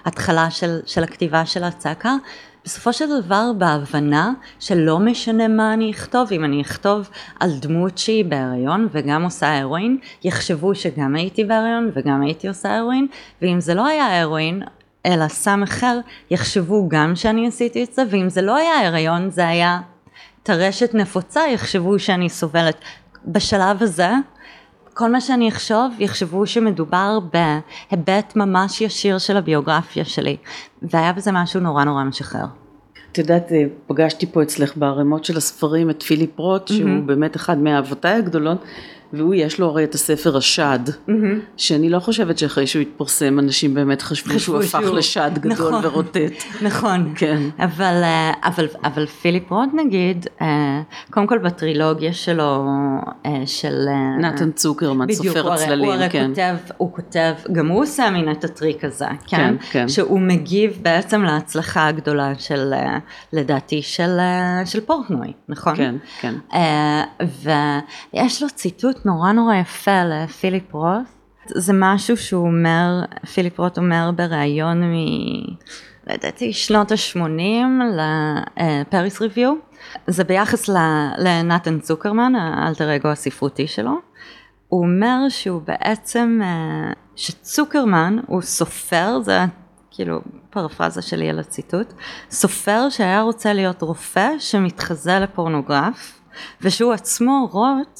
[0.05, 2.15] להתחלה של, של הכתיבה של הצעקה,
[2.65, 8.25] בסופו של דבר בהבנה שלא משנה מה אני אכתוב, אם אני אכתוב על דמות שהיא
[8.25, 13.08] בהריון וגם עושה הרואין, יחשבו שגם הייתי בהריון וגם הייתי עושה הרואין,
[13.41, 14.62] ואם זה לא היה הרואין,
[15.05, 15.99] אלא סם אחר,
[16.31, 19.79] יחשבו גם שאני עשיתי את זה, ואם זה לא היה הריון, זה היה
[20.45, 22.75] טרשת נפוצה, יחשבו שאני סובלת.
[23.27, 24.10] בשלב הזה,
[24.93, 30.38] כל מה שאני אחשוב, יחשבו שמדובר בהיבט ממש ישיר של הביוגרפיה שלי,
[30.81, 32.45] והיה בזה משהו נורא נורא משחרר.
[33.12, 37.58] את יודעת, אה, פגשתי פה אצלך בערימות של הספרים את פיליפ רוט, שהוא באמת אחד
[37.58, 38.63] מאהבותיי הגדולות,
[39.13, 40.79] והוא יש לו הרי את הספר השד,
[41.57, 45.85] שאני לא חושבת שאחרי שהוא התפרסם אנשים באמת חשבו שהוא הפך שהוא- לשד גדול נכון.
[45.85, 46.43] ורוטט.
[46.67, 47.41] נכון, כן.
[47.59, 52.65] אבל, אה, אבל, אבל פיליפ רוד נגיד, אה, קודם כל בטרילוגיה שלו,
[53.25, 53.75] אה, של...
[54.19, 56.27] נתן צוקרמן, סופר הצללים, הוא הרי כן.
[56.29, 59.37] כותב, הוא כותב, גם הוא עושה מן את הטריק הזה, כן?
[59.37, 59.87] כן, כן.
[59.89, 62.73] שהוא מגיב בעצם להצלחה הגדולה של,
[63.33, 64.17] לדעתי, של,
[64.65, 65.75] של פורטנוי, נכון?
[65.75, 66.33] כן, כן.
[68.13, 71.05] ויש לו ציטוט נורא נורא יפה לפיליפ רוט,
[71.47, 74.95] זה משהו שהוא אומר, פיליפ רוט אומר בריאיון מ...
[76.08, 77.97] לדעתי שנות ה-80
[78.58, 79.53] לפריס ריוויו,
[80.08, 80.69] זה ביחס
[81.17, 83.91] לנתן צוקרמן, האלטר אגו הספרותי שלו,
[84.67, 89.39] הוא אומר שהוא בעצם, אה, שצוקרמן הוא סופר, זה
[89.91, 91.93] כאילו פרפרזה שלי על הציטוט,
[92.31, 96.21] סופר שהיה רוצה להיות רופא שמתחזה לפורנוגרף,
[96.62, 97.99] ושהוא עצמו רוט,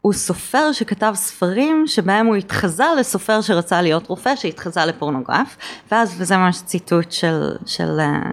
[0.00, 5.56] הוא סופר שכתב ספרים שבהם הוא התחזה לסופר שרצה להיות רופא שהתחזה לפורנוגרף,
[5.90, 8.30] ואז, וזה ממש ציטוט של, של אה,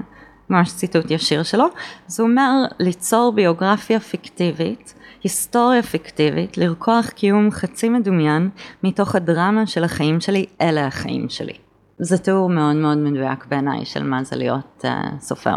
[0.50, 1.66] ממש ציטוט ישיר שלו,
[2.08, 8.50] אז הוא אומר ליצור ביוגרפיה פיקטיבית, היסטוריה פיקטיבית, לרקוח קיום חצי מדומיין
[8.84, 11.54] מתוך הדרמה של החיים שלי, אלה החיים שלי.
[12.00, 14.88] זה תיאור מאוד מאוד מדויק בעיניי של מה זה להיות uh,
[15.20, 15.56] סופר.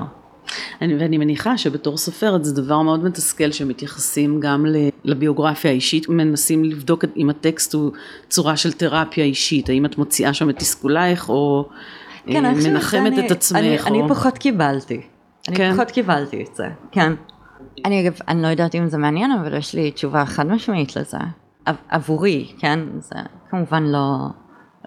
[0.83, 6.65] אני, ואני מניחה שבתור סופרת זה דבר מאוד מתסכל שמתייחסים גם ל- לביוגרפיה האישית, מנסים
[6.65, 7.93] לבדוק אם הטקסט הוא
[8.29, 11.69] צורה של תרפיה אישית, האם את מוציאה שם את תסכולייך או
[12.29, 13.59] אה, אני חושבת מנחמת שאני- את עצמך.
[13.59, 13.87] אני, או...
[13.87, 15.01] אני פחות קיבלתי.
[15.49, 15.73] אני כן?
[15.75, 17.13] פחות קיבלתי את זה, כן.
[17.85, 21.19] אני אגב, אני לא יודעת אם זה מעניין, אבל יש לי תשובה חד משמעית לזה.
[21.67, 22.79] עב- עבורי, כן?
[22.99, 23.15] זה
[23.51, 24.17] כמובן לא,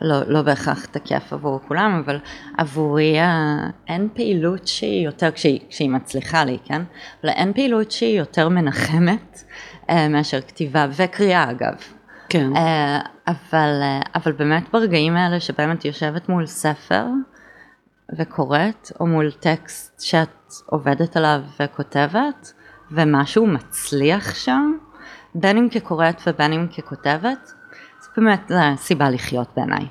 [0.03, 2.19] לא, לא בהכרח תקף עבור כולם, אבל
[2.57, 3.15] עבורי
[3.87, 6.81] אין פעילות שהיא יותר, כשהיא, כשהיא מצליחה לי, כן?
[7.21, 9.43] אבל אין פעילות שהיא יותר מנחמת
[9.89, 11.75] אה, מאשר כתיבה וקריאה אגב.
[12.29, 12.55] כן.
[12.55, 17.05] אה, אבל, אה, אבל באמת ברגעים האלה שבהם את יושבת מול ספר
[18.17, 22.53] וקוראת, או מול טקסט שאת עובדת עליו וכותבת,
[22.91, 24.73] ומשהו מצליח שם,
[25.35, 27.53] בין אם כקוראת ובין אם ככותבת,
[28.17, 29.85] באמת זה סיבה לחיות בעיניי.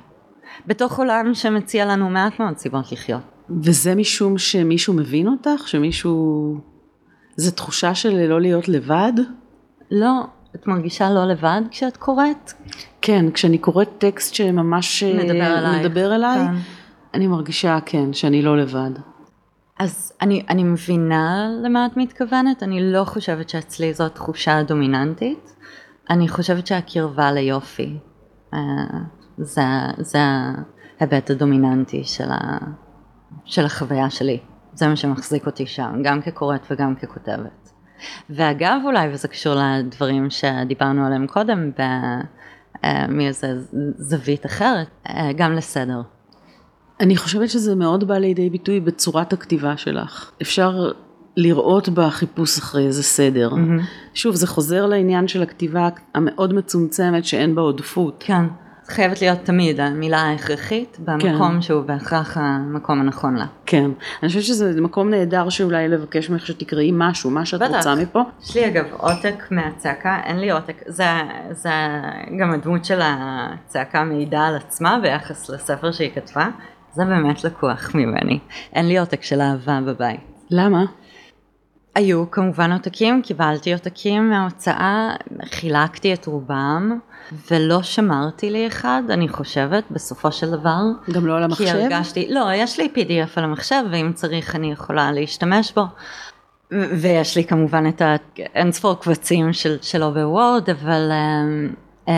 [0.66, 3.22] בתוך עולם שמציע לנו מעט מאוד סיבות לחיות.
[3.62, 5.68] וזה משום שמישהו מבין אותך?
[5.68, 6.56] שמישהו...
[7.36, 9.12] זה תחושה של לא להיות לבד?
[9.90, 10.22] לא,
[10.54, 12.52] את מרגישה לא לבד כשאת קוראת?
[13.02, 15.84] כן, כשאני קוראת טקסט שממש אה, מדבר אלייך.
[15.86, 16.54] מדבר אליי, כן.
[17.14, 18.90] אני מרגישה, כן, שאני לא לבד.
[19.78, 25.52] אז אני, אני מבינה למה את מתכוונת, אני לא חושבת שאצלי זו התחושה הדומיננטית,
[26.10, 27.98] אני חושבת שהקרבה ליופי,
[29.38, 29.62] זה,
[29.98, 30.18] זה
[31.00, 32.58] ההיבט הדומיננטי של, ה,
[33.44, 34.38] של החוויה שלי,
[34.74, 37.70] זה מה שמחזיק אותי שם, גם כקוראת וגם ככותבת.
[38.30, 41.70] ואגב אולי, וזה קשור לדברים שדיברנו עליהם קודם,
[42.84, 43.54] אה, מאיזה
[43.96, 46.02] זווית אחרת, אה, גם לסדר.
[47.00, 50.30] אני חושבת שזה מאוד בא לידי ביטוי בצורת הכתיבה שלך.
[50.42, 50.90] אפשר
[51.36, 53.54] לראות בחיפוש אחרי איזה סדר.
[53.54, 53.80] מהמם.
[54.14, 58.24] שוב, זה חוזר לעניין של הכתיבה המאוד מצומצמת שאין בה עודפות.
[58.26, 58.44] כן,
[58.88, 61.62] חייבת להיות תמיד המילה ההכרחית במקום כן.
[61.62, 63.46] שהוא בהכרח המקום הנכון לה.
[63.66, 63.90] כן.
[64.22, 67.76] אני חושבת שזה מקום נהדר שאולי לבקש ממך שתקראי משהו, מה שאת בטח.
[67.76, 68.22] רוצה מפה.
[68.42, 71.04] יש לי אגב עותק מהצעקה, אין לי עותק, זה,
[71.50, 71.70] זה
[72.40, 76.48] גם הדמות של הצעקה מעידה על עצמה ביחס לספר שהיא כתבה,
[76.92, 78.38] זה באמת לקוח ממני.
[78.72, 80.20] אין לי עותק של אהבה בבית.
[80.50, 80.84] למה?
[81.94, 86.98] היו כמובן עותקים, קיבלתי עותקים מההוצאה, חילקתי את רובם,
[87.50, 90.80] ולא שמרתי לי אחד, אני חושבת, בסופו של דבר.
[91.12, 91.78] גם לא על כי המחשב?
[91.78, 95.82] הרגשתי, לא, יש לי PDF על המחשב, ואם צריך אני יכולה להשתמש בו.
[96.70, 98.02] ויש לי כמובן את
[98.54, 102.10] האינספור קבצים של, שלו בוורד, אבל um, um,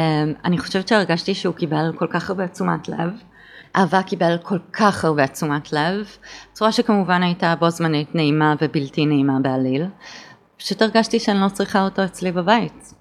[0.44, 3.10] אני חושבת שהרגשתי שהוא קיבל כל כך הרבה תשומת לב.
[3.76, 6.06] אהבה קיבל כל כך הרבה תשומת לב,
[6.52, 9.86] צורה שכמובן הייתה בו זמנית נעימה ובלתי נעימה בעליל.
[10.58, 12.94] פשוט הרגשתי שאני לא צריכה אותו אצלי בבית.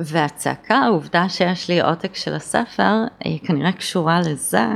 [0.00, 4.66] והצעקה, העובדה שיש לי עותק של הספר, היא כנראה קשורה לזה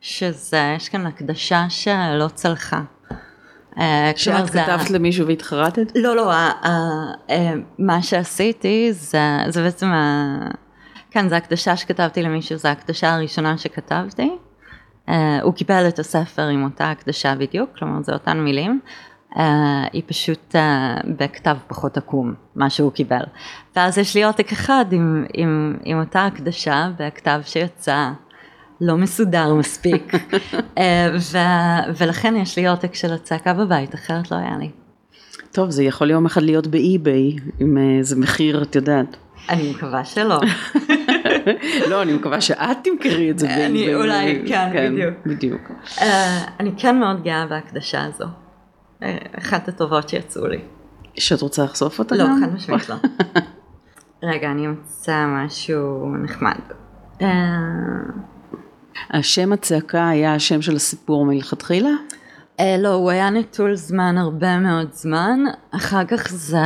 [0.00, 2.80] שזה, יש כאן הקדשה שלא צלחה.
[3.78, 5.92] אה, שאת זה- כתבת למישהו והתחרטת?
[5.94, 9.90] לא, לא, אה, מה שעשיתי זה, זה בעצם,
[11.10, 14.30] כן, זו הקדשה שכתבתי למישהו, זו הקדשה הראשונה שכתבתי.
[15.08, 18.80] אה, הוא קיבל את הספר עם אותה הקדשה בדיוק, כלומר זה אותן מילים.
[19.36, 23.22] אה, היא פשוט אה, בכתב פחות עקום, מה שהוא קיבל.
[23.76, 28.10] ואז יש לי עותק אחד עם, עם, עם אותה הקדשה בכתב שיצא
[28.80, 30.12] לא מסודר מספיק.
[30.78, 31.38] אה, ו,
[31.98, 34.70] ולכן יש לי עותק של הצעקה בבית, אחרת לא היה לי.
[35.52, 39.16] טוב, זה יכול יום אחד להיות באי-ביי, עם איזה מחיר, את יודעת.
[39.48, 40.40] אני מקווה שלא.
[41.90, 43.94] לא, אני מקווה שאת תמכרי את זה אני.
[43.94, 45.14] אולי, כן, בדיוק.
[45.26, 45.70] בדיוק.
[46.00, 48.24] אה, אני כן מאוד גאה בהקדשה הזו.
[49.02, 50.58] אה, אחת הטובות שיצאו לי.
[51.14, 52.24] שאת רוצה לחשוף אותה לא?
[52.24, 52.96] חד משמעית לא.
[54.30, 56.60] רגע, אני אמצא משהו נחמד.
[57.22, 57.28] אה,
[59.10, 61.90] השם הצעקה היה השם של הסיפור מלכתחילה?
[62.78, 66.58] לא, הוא היה נטול זמן הרבה מאוד זמן, אחר כך זה,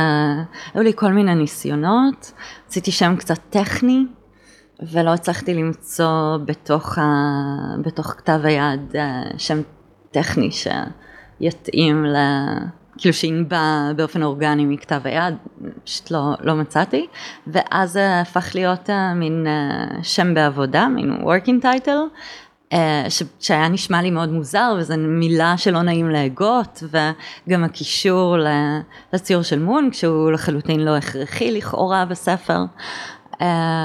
[0.73, 2.31] היו לי כל מיני ניסיונות,
[2.67, 4.05] רציתי שם קצת טכני,
[4.81, 7.01] ולא הצלחתי למצוא בתוך, ה...
[7.81, 9.61] בתוך כתב היד אה, שם
[10.11, 12.15] טכני שיתאים ל...
[12.97, 15.35] כאילו שינבע באופן אורגני מכתב היד,
[15.83, 17.07] פשוט לא, לא מצאתי,
[17.47, 22.17] ואז זה הפך להיות אה, מין אה, שם בעבודה, מין working title,
[22.73, 28.37] אה, ש- שהיה נשמע לי מאוד מוזר וזו מילה שלא נעים להגות וגם הקישור
[29.13, 32.53] לציור של מון כשהוא לחלוטין לא הכרחי לכאורה בספר.
[32.53, 32.65] אה,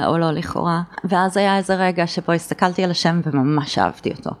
[0.07, 4.31] או לא לכאורה ואז היה איזה רגע שבו הסתכלתי על השם וממש אהבתי אותו.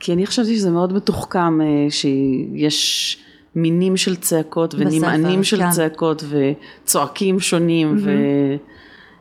[0.00, 3.18] כי אני חשבתי שזה מאוד מתוחכם, אה, שיש
[3.54, 5.70] מינים של צעקות ונמענים של כן.
[5.70, 8.10] צעקות וצועקים שונים, ו...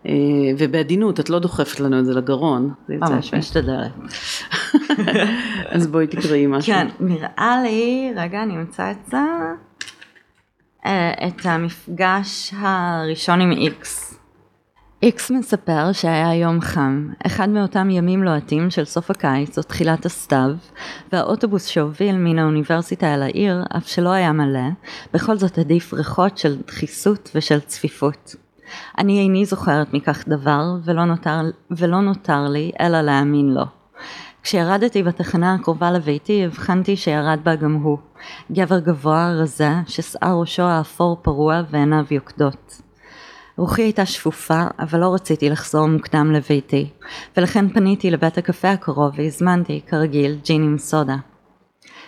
[0.06, 0.14] אה,
[0.58, 2.74] ובעדינות, את לא דוחפת לנו את זה לגרון.
[2.90, 3.34] ממש.
[3.34, 3.92] משתדלת.
[5.76, 6.74] אז בואי תקראי משהו.
[6.74, 9.18] כן, נראה לי, רגע אני אמצא את זה,
[10.86, 14.17] אה, את המפגש הראשון עם איקס.
[15.04, 20.50] איקס מספר שהיה יום חם, אחד מאותם ימים לוהטים של סוף הקיץ או תחילת הסתיו,
[21.12, 24.70] והאוטובוס שהוביל מן האוניברסיטה אל העיר, אף שלא היה מלא,
[25.14, 28.36] בכל זאת עדיף ריחות של דחיסות ושל צפיפות.
[28.98, 33.64] אני איני זוכרת מכך דבר, ולא נותר, ולא נותר לי אלא להאמין לו.
[34.44, 37.98] כשירדתי בתחנה הקרובה לביתי הבחנתי שירד בה גם הוא,
[38.52, 42.87] גבר גבוה רזה ששיער ראשו האפור פרוע ועיניו יוקדות.
[43.58, 46.90] רוחי הייתה שפופה, אבל לא רציתי לחזור מוקדם לביתי,
[47.38, 51.16] ולכן פניתי לבית הקפה הקרוב והזמנתי, כרגיל, ג'ין עם סודה.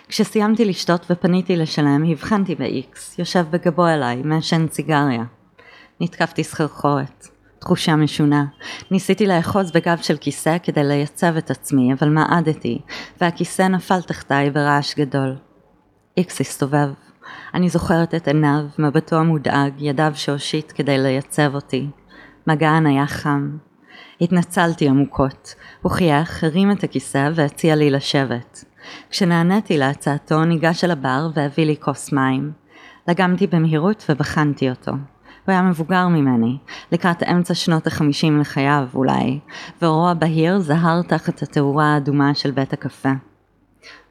[0.08, 5.24] כשסיימתי לשתות ופניתי לשלם, הבחנתי ב-X, יושב בגבו אליי, מעשן סיגריה.
[6.00, 7.28] נתקפתי סחרחורת.
[7.58, 8.44] תחושה משונה.
[8.90, 12.80] ניסיתי לאחוז בגב של כיסא כדי לייצב את עצמי, אבל מעדתי,
[13.20, 15.36] והכיסא נפל תחתיי ברעש גדול.
[16.16, 17.09] איקס הסתובב.
[17.54, 21.86] אני זוכרת את עיניו, מבטו המודאג, ידיו שהושיט כדי לייצב אותי.
[22.46, 23.56] מגען היה חם.
[24.20, 25.54] התנצלתי עמוקות.
[25.82, 28.64] הוא חייך, הרים את הכיסא והציע לי לשבת.
[29.10, 32.52] כשנעניתי להצעתו, ניגש אל הבר והביא לי כוס מים.
[33.08, 34.92] לגמתי במהירות ובחנתי אותו.
[34.92, 36.58] הוא היה מבוגר ממני,
[36.92, 39.38] לקראת אמצע שנות החמישים לחייו אולי,
[39.82, 43.12] ואורו הבהיר זהר תחת התאורה האדומה של בית הקפה.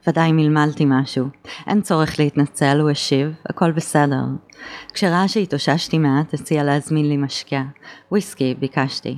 [0.08, 1.28] ודאי מלמלתי משהו.
[1.68, 4.24] אין צורך להתנצל, הוא השיב, הכל בסדר.
[4.94, 7.64] כשראה שהתאוששתי מעט, הציע להזמין לי משקה.
[8.12, 9.18] וויסקי, ביקשתי.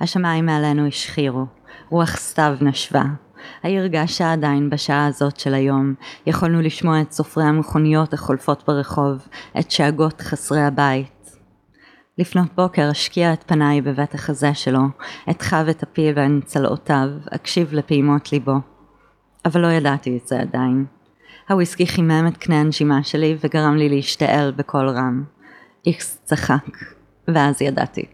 [0.00, 1.46] השמיים מעלינו השחירו.
[1.90, 3.04] רוח סתיו נשבה.
[3.62, 5.94] העיר געשה עדיין בשעה הזאת של היום.
[6.26, 11.36] יכולנו לשמוע את סופרי המכוניות החולפות ברחוב, את שאגות חסרי הבית.
[12.18, 14.80] לפנות בוקר אשקיע את פניי בבית החזה שלו,
[15.30, 18.75] אתחב את הפי בין צלעותיו, אקשיב לפעימות ליבו.
[19.46, 20.84] אבל לא ידעתי את זה עדיין.
[21.48, 25.24] הוויסקי חימם את קנה הנשימה שלי וגרם לי להשתעל בקול רם.
[25.86, 26.66] איקס צחק,
[27.28, 28.04] ואז ידעתי.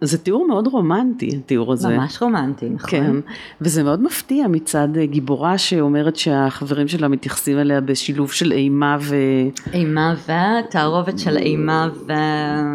[0.00, 1.88] זה תיאור מאוד רומנטי, התיאור הזה.
[1.88, 2.90] ממש רומנטי, נכון.
[2.90, 3.16] כן,
[3.60, 9.16] וזה מאוד מפתיע מצד גיבורה שאומרת שהחברים שלה מתייחסים אליה בשילוב של אימה ו...
[9.72, 12.12] אימה ותערובת של אימה ו...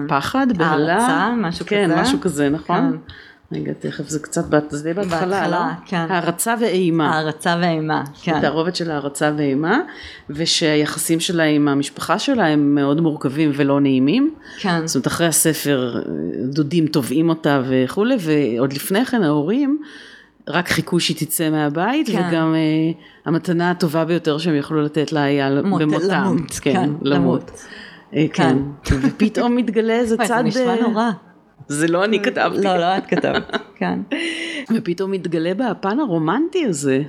[0.08, 0.96] פחד, בהלה.
[0.96, 1.96] הערצה, משהו כן, כזה.
[1.96, 2.92] כן, משהו כזה, נכון?
[3.08, 3.14] כן.
[3.52, 5.58] רגע, תכף, זה קצת, זה די בהתחלה, לא?
[5.86, 6.06] כן.
[6.10, 7.16] הערצה ואימה.
[7.16, 8.36] הערצה ואימה, כן.
[8.36, 9.80] התערובת של הערצה ואימה,
[10.30, 14.34] ושהיחסים שלה עם המשפחה שלה הם מאוד מורכבים ולא נעימים.
[14.60, 14.88] כן.
[14.88, 16.04] זאת אומרת, אחרי הספר
[16.44, 19.80] דודים תובעים אותה וכולי, ועוד לפני כן ההורים
[20.50, 22.24] רק חיכו שהיא תצא מהבית, כן.
[22.30, 26.08] וגם uh, המתנה הטובה ביותר שהם יכלו לתת לה היה מות- במותם.
[26.10, 27.52] למות, כן, למות.
[28.14, 28.58] אה, כן.
[29.02, 30.26] ופתאום מתגלה איזה צד...
[30.26, 31.10] זה נשמע אה, נורא.
[31.68, 32.62] זה לא אני כתבתי.
[32.64, 34.00] לא, לא את כתבת, כן.
[34.76, 37.04] ופתאום מתגלה בה הפן הרומנטי הזה.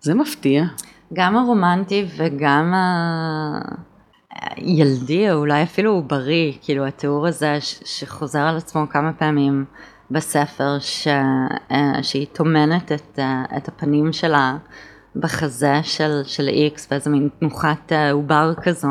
[0.00, 0.64] זה מפתיע.
[1.12, 2.72] גם הרומנטי וגם
[4.56, 9.64] הילדי, או אולי אפילו עוברי, כאילו התיאור הזה ש- שחוזר על עצמו כמה פעמים
[10.10, 11.08] בספר, ש...
[11.70, 14.56] אה, שהיא טומנת את, אה, את הפנים שלה
[15.16, 18.88] בחזה של, של איקס, באיזה מין תנוחת אה, עובר כזו.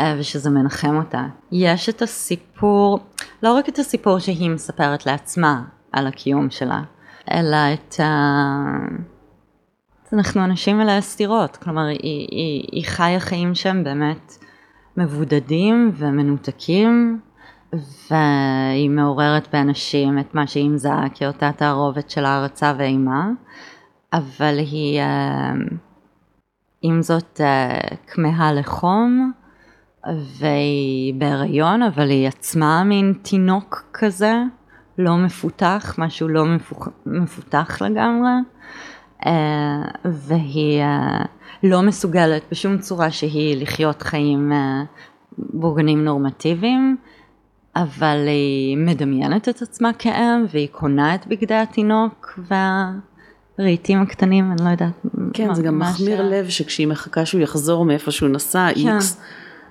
[0.00, 1.26] אה, ושזה מנחם אותה.
[1.52, 2.98] יש את הסיפור,
[3.42, 6.82] לא רק את הסיפור שהיא מספרת לעצמה על הקיום שלה,
[7.30, 8.08] אלא את ה...
[10.12, 11.98] אנחנו אנשים מלאי סתירות, כלומר היא,
[12.30, 14.32] היא, היא חיה חיים שהם באמת
[14.96, 17.20] מבודדים ומנותקים
[18.10, 23.28] והיא מעוררת באנשים את מה שהיא מזהה כאותה תערובת של הערצה ואימה,
[24.12, 25.52] אבל היא אה,
[26.82, 29.32] עם זאת אה, כמהה לחום
[30.38, 34.34] והיא בהיריון אבל היא עצמה מין תינוק כזה,
[34.98, 38.30] לא מפותח, משהו לא מפוח, מפותח לגמרי.
[39.26, 41.24] אה, והיא אה,
[41.62, 44.82] לא מסוגלת בשום צורה שהיא לחיות חיים אה,
[45.38, 46.96] בורגנים נורמטיביים,
[47.76, 52.38] אבל היא מדמיינת את עצמה כאם והיא קונה את בגדי התינוק
[53.58, 54.92] והרהיטים הקטנים, אני לא יודעת.
[55.32, 58.80] כן, מה- זה גם מחמיר ש- לב שכשהיא מחכה שהוא יחזור מאיפה שהוא נסע, כן.
[58.92, 59.20] איקס,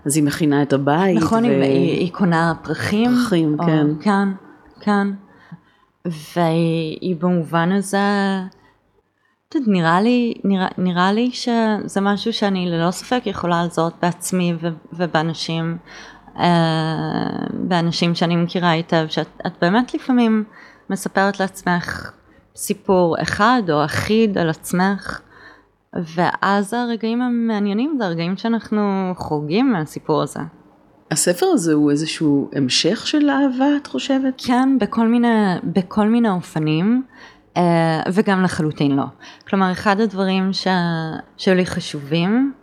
[0.05, 1.17] אז היא מכינה את הבית.
[1.17, 3.11] נכון, ו- היא, היא, קונה פרחים.
[3.23, 3.87] פרחים, או- כן.
[4.01, 4.27] כן,
[4.79, 5.07] כן.
[6.05, 7.97] והיא היא במובן הזה,
[9.49, 14.53] את יודעת, נראה לי, נראה, נראה לי שזה משהו שאני ללא ספק יכולה לזהות בעצמי
[14.61, 15.77] ו, ובאנשים,
[16.39, 20.43] אה, באנשים שאני מכירה היטב, שאת את באמת לפעמים
[20.89, 22.11] מספרת לעצמך
[22.55, 25.21] סיפור אחד או אחיד על עצמך,
[25.95, 30.39] ואז הרגעים המעניינים זה הרגעים שאנחנו חורגים מהסיפור הזה.
[31.12, 34.41] הספר הזה הוא איזשהו המשך של אהבה, את חושבת?
[34.45, 35.27] כן, בכל מיני,
[35.63, 37.04] בכל מיני אופנים,
[37.58, 39.04] אה, וגם לחלוטין לא.
[39.49, 40.67] כלומר, אחד הדברים ש...
[41.38, 42.54] שהיו לי חשובים,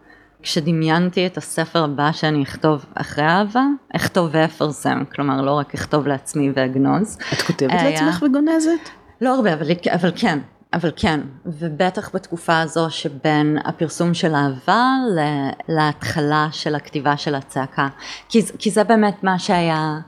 [0.42, 3.64] כשדמיינתי את הספר הבא שאני אכתוב אחרי אהבה,
[3.96, 7.18] אכתוב ואפרסם, כלומר לא רק אכתוב לעצמי ואגנוז.
[7.32, 8.88] את כותבת היה- לעצמך וגונזת?
[9.20, 10.38] לא הרבה, אבל, אבל כן,
[10.72, 17.88] אבל כן, ובטח בתקופה הזו שבין הפרסום של אהבה ל- להתחלה של הכתיבה של הצעקה,
[18.28, 19.98] כי, כי זה באמת מה שהיה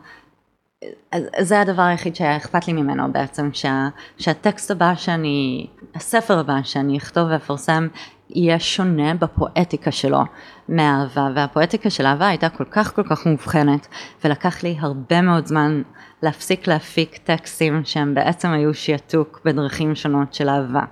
[1.40, 6.98] זה הדבר היחיד שהיה אכפת לי ממנו בעצם, שה, שהטקסט הבא שאני, הספר הבא שאני
[6.98, 7.88] אכתוב ואפרסם
[8.30, 10.20] יהיה שונה בפואטיקה שלו
[10.68, 13.86] מהאהבה, והפואטיקה של אהבה הייתה כל כך כל כך מובחנת,
[14.24, 15.82] ולקח לי הרבה מאוד זמן
[16.22, 20.82] להפסיק להפיק טקסטים שהם בעצם היו שיעתוק בדרכים שונות של אהבה.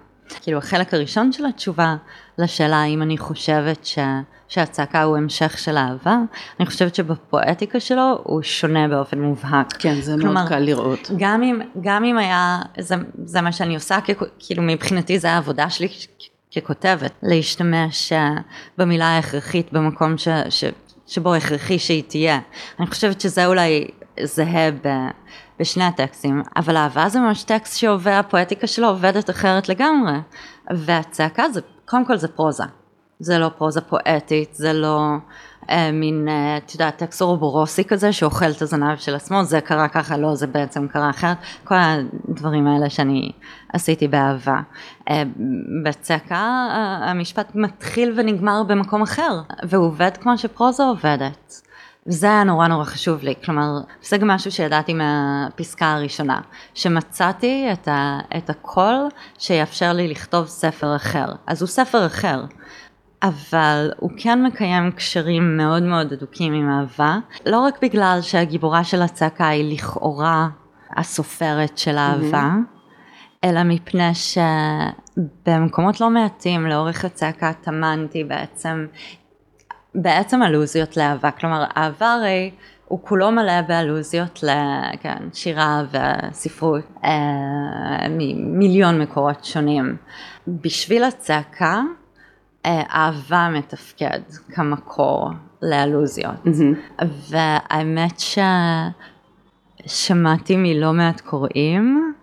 [0.43, 1.97] כאילו החלק הראשון של התשובה
[2.39, 3.99] לשאלה האם אני חושבת ש...
[4.49, 6.17] שהצעקה הוא המשך של אהבה,
[6.61, 9.67] אני חושבת שבפואטיקה שלו הוא שונה באופן מובהק.
[9.79, 11.11] כן, זה כלומר, מאוד קל לראות.
[11.17, 13.99] גם אם, גם אם היה, זה, זה מה שאני עושה,
[14.39, 15.89] כאילו מבחינתי זה העבודה שלי
[16.57, 18.31] ככותבת, להשתמש אה,
[18.79, 20.65] במילה ההכרחית במקום ש, ש,
[21.07, 22.41] שבו הכרחי שהיא תהיה.
[22.81, 23.89] אני חושבת שזה אולי
[24.25, 24.89] זהה ב...
[25.61, 30.13] בשני הטקסטים, אבל אהבה זה ממש טקסט שעובד, הפואטיקה שלו עובדת אחרת לגמרי,
[30.71, 32.65] והצעקה זה, קודם כל זה פרוזה,
[33.21, 35.01] זה לא פרוזה פואטית, זה לא
[35.71, 39.89] אה, מין, אה, את יודעת, טקסט אורובורוסי כזה שאוכל את הזנב של עצמו, זה קרה
[39.89, 43.33] ככה, לא, זה בעצם קרה אחרת, כל הדברים האלה שאני
[43.73, 44.61] עשיתי באהבה.
[45.11, 45.23] אה,
[45.85, 46.69] בצעקה
[47.03, 51.68] המשפט מתחיל ונגמר במקום אחר, והוא עובד כמו שפרוזה עובדת.
[52.09, 56.41] וזה היה נורא נורא חשוב לי, כלומר, זה גם משהו שידעתי מהפסקה הראשונה,
[56.75, 61.27] שמצאתי את, ה, את הקול שיאפשר לי לכתוב ספר אחר.
[61.47, 62.45] אז הוא ספר אחר,
[63.23, 69.03] אבל הוא כן מקיים קשרים מאוד מאוד הדוקים עם אהבה, לא רק בגלל שהגיבורה של
[69.03, 70.49] הצעקה היא לכאורה
[70.97, 73.45] הסופרת של אהבה, mm-hmm.
[73.45, 78.87] אלא מפני שבמקומות לא מעטים לאורך הצעקה טמנתי בעצם
[79.95, 82.51] בעצם אלוזיות לאהבה, כלומר אהבה הרי
[82.89, 89.97] הוא כולו מלא באלוזיות לשירה כן, והספרות, אה, ממיליון מקורות שונים.
[90.47, 91.81] בשביל הצעקה,
[92.67, 94.21] אה, אהבה מתפקד
[94.55, 95.31] כמקור
[95.63, 96.45] לאלוזיות.
[96.45, 97.05] Mm-hmm.
[97.31, 98.23] והאמת
[99.87, 102.15] ששמעתי מלא מעט קוראים,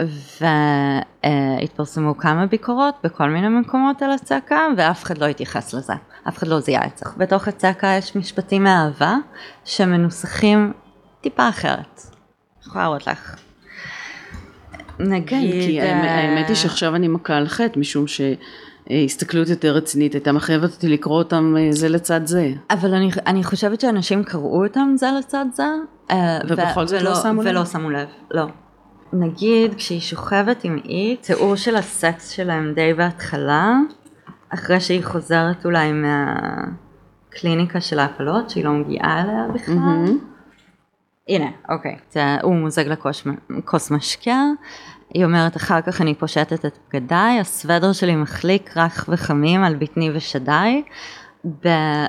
[0.00, 5.92] והתפרסמו כמה ביקורות בכל מיני מקומות על הצעקה, ואף אחד לא התייחס לזה.
[6.28, 7.06] אף אחד לא זיהה את זה.
[7.16, 9.16] בתוך הצעקה יש משפטים מאהבה
[9.64, 10.72] שמנוסחים
[11.20, 12.00] טיפה אחרת.
[12.06, 13.36] אני יכולה להראות לך.
[14.98, 15.28] נגיד...
[15.28, 20.72] כן, כי האמת היא שעכשיו אני מכה על חטא, משום שהסתכלות יותר רצינית הייתה מחייבת
[20.72, 22.52] אותי לקרוא אותם אה, זה לצד זה.
[22.70, 25.66] אבל אני, אני חושבת שאנשים קראו אותם זה לצד זה.
[26.10, 27.48] אה, ובכל זאת לא שמו לב?
[27.48, 28.46] ולא שמו לב, לא.
[29.14, 33.78] נגיד כשהיא שוכבת עם אי, תיאור של הסקס שלהם די בהתחלה,
[34.48, 39.74] אחרי שהיא חוזרת אולי מהקליניקה של ההפלות, שהיא לא מגיעה אליה בכלל.
[39.74, 40.34] Mm-hmm.
[41.28, 41.96] הנה, אוקיי.
[42.42, 42.84] הוא מוזג
[43.50, 44.42] לכוס משקה,
[45.14, 50.10] היא אומרת אחר כך אני פושטת את בגדיי, הסוודר שלי מחליק רך וחמים על בטני
[50.14, 50.82] ושדיי.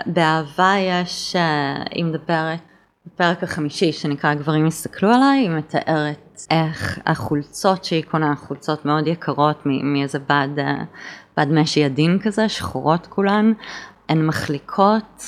[0.05, 2.59] באהבה יש, אה, היא מדברת,
[3.07, 9.63] בפרק החמישי שנקרא גברים הסתכלו עליי, היא מתארת איך החולצות שהיא קונה, חולצות מאוד יקרות
[9.65, 10.83] מאיזה בד אה,
[11.37, 13.53] בד משי עדין כזה, שחורות כולן,
[14.09, 15.23] הן מחליקות,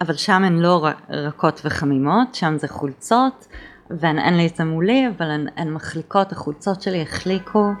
[0.00, 3.46] אבל שם הן לא רכות וחמימות, שם זה חולצות,
[3.90, 7.72] ואין לי את זה מולי, אבל הן, הן מחליקות, החולצות שלי החליקו.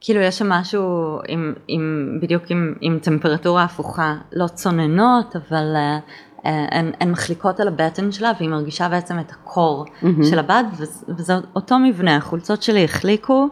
[0.00, 6.31] כאילו יש שם משהו עם, עם, בדיוק עם, עם טמפרטורה הפוכה, לא צוננות, אבל uh,
[6.44, 10.24] הן, הן מחליקות על הבטן שלה והיא מרגישה בעצם את הקור mm-hmm.
[10.30, 10.64] של הבד
[11.08, 13.48] וזה אותו מבנה, החולצות שלי החליקו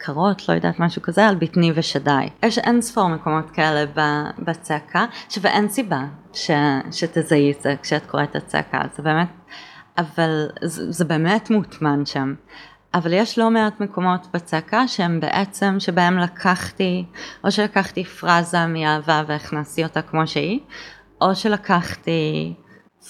[0.00, 2.28] קרות, לא יודעת, משהו כזה, על בטני ושדי.
[2.42, 3.84] יש אין ספור מקומות כאלה
[4.38, 5.04] בצעקה,
[5.40, 6.50] ואין סיבה ש,
[6.92, 9.28] שתזהי את זה כשאת קוראת את הצעקה, זה באמת,
[9.98, 12.34] אבל זה, זה באמת מוטמן שם.
[12.94, 17.04] אבל יש לא מעט מקומות בצעקה שהם בעצם, שבהם לקחתי,
[17.44, 20.60] או שלקחתי פרזה מאהבה והכנסתי אותה כמו שהיא,
[21.20, 22.54] או שלקחתי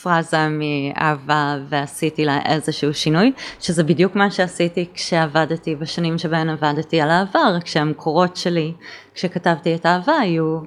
[0.02, 7.10] פרזה מאהבה ועשיתי לה איזשהו שינוי, שזה בדיוק מה שעשיתי כשעבדתי בשנים שבהן עבדתי על
[7.10, 8.72] העבר, כשהמקורות שלי,
[9.14, 10.60] כשכתבתי את האהבה, היו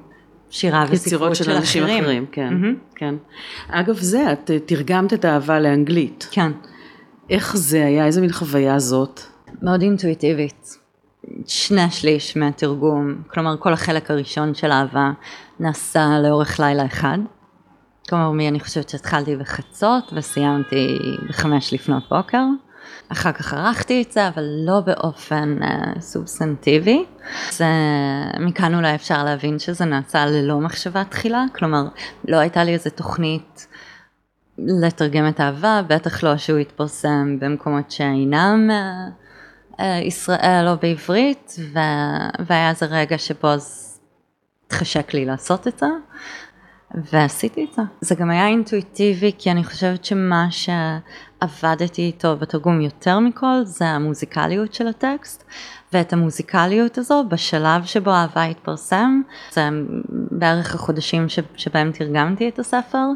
[0.49, 2.03] שירה וספרות של, של אנשים אחרים.
[2.03, 2.95] אחרים כן, mm-hmm.
[2.95, 3.15] כן.
[3.69, 6.27] אגב זה, את אה, תרגמת את האהבה לאנגלית.
[6.31, 6.51] כן.
[7.29, 8.05] איך זה היה?
[8.05, 9.21] איזה מין חוויה זאת?
[9.61, 10.77] מאוד אינטואיטיבית.
[11.47, 15.11] שני שליש מהתרגום, כלומר כל החלק הראשון של אהבה
[15.59, 17.17] נעשה לאורך לילה אחד.
[18.09, 20.97] כלומר, מי אני חושבת שהתחלתי בחצות וסיימתי
[21.29, 22.43] בחמש לפנות בוקר.
[23.09, 27.05] אחר כך ערכתי את זה, אבל לא באופן uh, סובסנטיבי.
[27.51, 27.65] זה,
[28.39, 31.83] מכאן אולי אפשר להבין שזה נעשה ללא מחשבה תחילה, כלומר,
[32.27, 33.67] לא הייתה לי איזה תוכנית
[34.57, 41.55] לתרגם את האהבה, בטח לא שהוא יתפרסם במקומות שאינם uh, uh, ישראל או בעברית,
[42.47, 43.47] והיה איזה רגע שבו
[44.67, 45.87] התחשק לי לעשות את זה.
[47.11, 47.81] ועשיתי את זה.
[48.01, 54.73] זה גם היה אינטואיטיבי כי אני חושבת שמה שעבדתי איתו בתרגום יותר מכל זה המוזיקליות
[54.73, 55.43] של הטקסט
[55.93, 59.21] ואת המוזיקליות הזו בשלב שבו אהבה התפרסם,
[59.51, 59.69] זה
[60.31, 61.25] בערך החודשים
[61.55, 63.07] שבהם תרגמתי את הספר,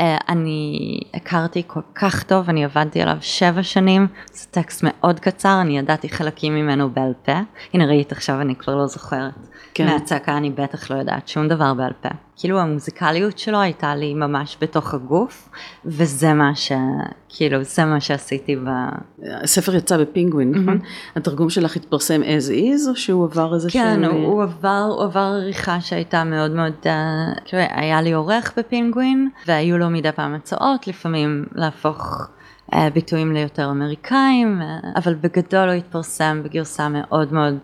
[0.00, 5.60] אה, אני הכרתי כל כך טוב, אני עבדתי עליו שבע שנים, זה טקסט מאוד קצר,
[5.60, 7.40] אני ידעתי חלקים ממנו בעל פה,
[7.74, 9.34] הנה ראית עכשיו אני כבר לא זוכרת,
[9.74, 9.86] כן.
[9.86, 12.08] מהצעקה אני בטח לא יודעת שום דבר בעל פה.
[12.36, 15.48] כאילו המוזיקליות שלו הייתה לי ממש בתוך הגוף,
[15.84, 16.72] וזה מה ש...
[17.28, 18.68] כאילו זה מה שעשיתי ב...
[19.42, 20.78] הספר יצא בפינגווין, נכון?
[21.16, 24.26] התרגום שלך התפרסם as is, או שהוא עבר איזה כן, שהוא...
[24.26, 26.72] הוא עבר, הוא עבר עריכה שהייתה מאוד מאוד...
[27.44, 32.28] כאילו היה לי עורך בפינגווין, והיו לו מדי פעם הצעות, לפעמים להפוך...
[32.74, 37.58] אה, ביטויים ליותר אמריקאים, אה, אבל בגדול הוא התפרסם בגרסה מאוד מאוד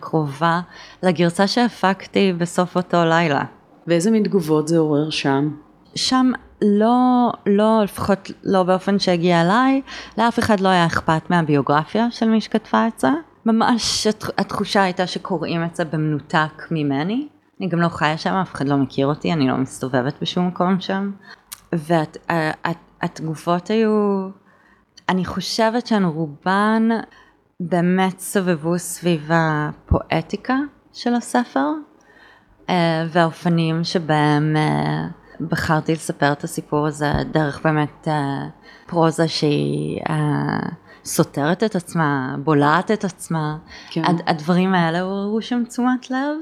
[0.00, 0.60] קרובה
[1.02, 3.44] לגרסה שהפקתי בסוף אותו לילה.
[3.86, 5.48] ואיזה מין תגובות זה עורר שם?
[5.94, 6.30] שם
[6.62, 9.82] לא, לא, לפחות לא באופן שהגיע אליי,
[10.18, 13.08] לאף אחד לא היה אכפת מהביוגרפיה של מי שכתבה את זה.
[13.46, 14.06] ממש
[14.38, 17.28] התחושה הייתה שקוראים את זה במנותק ממני.
[17.60, 20.80] אני גם לא חיה שם, אף אחד לא מכיר אותי, אני לא מסתובבת בשום מקום
[20.80, 21.12] שם.
[21.72, 24.28] והתגובות היו,
[25.08, 26.88] אני חושבת שהן רובן
[27.60, 30.56] באמת סובבו סביב הפואטיקה
[30.92, 31.68] של הספר.
[32.70, 35.06] אה, והאופנים שבהם אה,
[35.40, 38.46] בחרתי לספר את הסיפור הזה דרך באמת אה,
[38.86, 40.00] פרוזה שהיא
[41.04, 43.56] סותרת את עצמה, בולעת את עצמה,
[43.90, 44.02] כן.
[44.26, 46.36] הדברים האלה עוררו שם תשומת לב.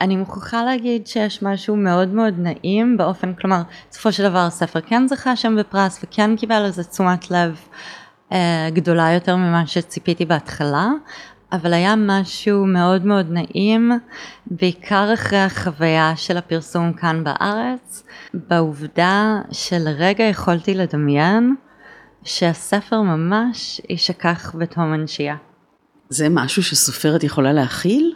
[0.00, 5.08] אני מוכרחה להגיד שיש משהו מאוד מאוד נעים באופן, כלומר, בסופו של דבר הספר כן
[5.08, 7.60] זכה שם בפרס וכן קיבל איזה תשומת לב
[8.32, 10.88] אה, גדולה יותר ממה שציפיתי בהתחלה,
[11.52, 13.92] אבל היה משהו מאוד מאוד נעים,
[14.46, 21.54] בעיקר אחרי החוויה של הפרסום כאן בארץ, בעובדה שלרגע יכולתי לדמיין
[22.24, 25.36] שהספר ממש יישכח בתום הנשייה.
[26.08, 28.14] זה משהו שסופרת יכולה להכיל?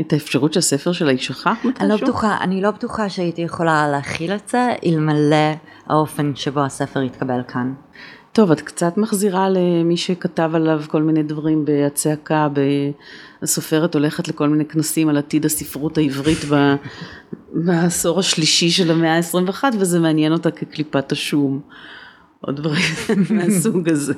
[0.00, 1.80] את האפשרות שהספר שלה יישכח מתישהו?
[1.80, 5.52] אני לא בטוחה, אני לא בטוחה שהייתי יכולה להכיל את זה, אלמלא
[5.86, 7.74] האופן שבו הספר יתקבל כאן.
[8.32, 12.48] טוב, את קצת מחזירה למי שכתב עליו כל מיני דברים בהצעקה,
[13.42, 16.38] הסופרת הולכת לכל מיני כנסים על עתיד הספרות העברית
[17.52, 21.60] בעשור השלישי של המאה ה-21 וזה מעניין אותה כקליפת השום.
[22.46, 22.82] או דברים
[23.30, 24.14] מהסוג הזה.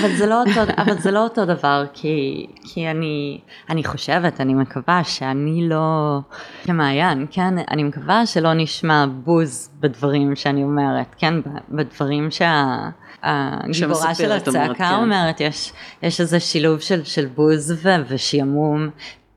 [0.00, 3.40] אבל זה לא אותו, אבל זה לא אותו דבר, כי, כי אני,
[3.70, 6.18] אני חושבת, אני מקווה שאני לא,
[6.64, 11.34] כמעיין, כן, אני מקווה שלא נשמע בוז בדברים שאני אומרת, כן,
[11.70, 12.88] בדברים שה...
[13.22, 14.94] הגיבורה של הצעקה כן.
[14.94, 18.88] אומרת, יש, יש איזה שילוב של, של בוז ו, ושעמום,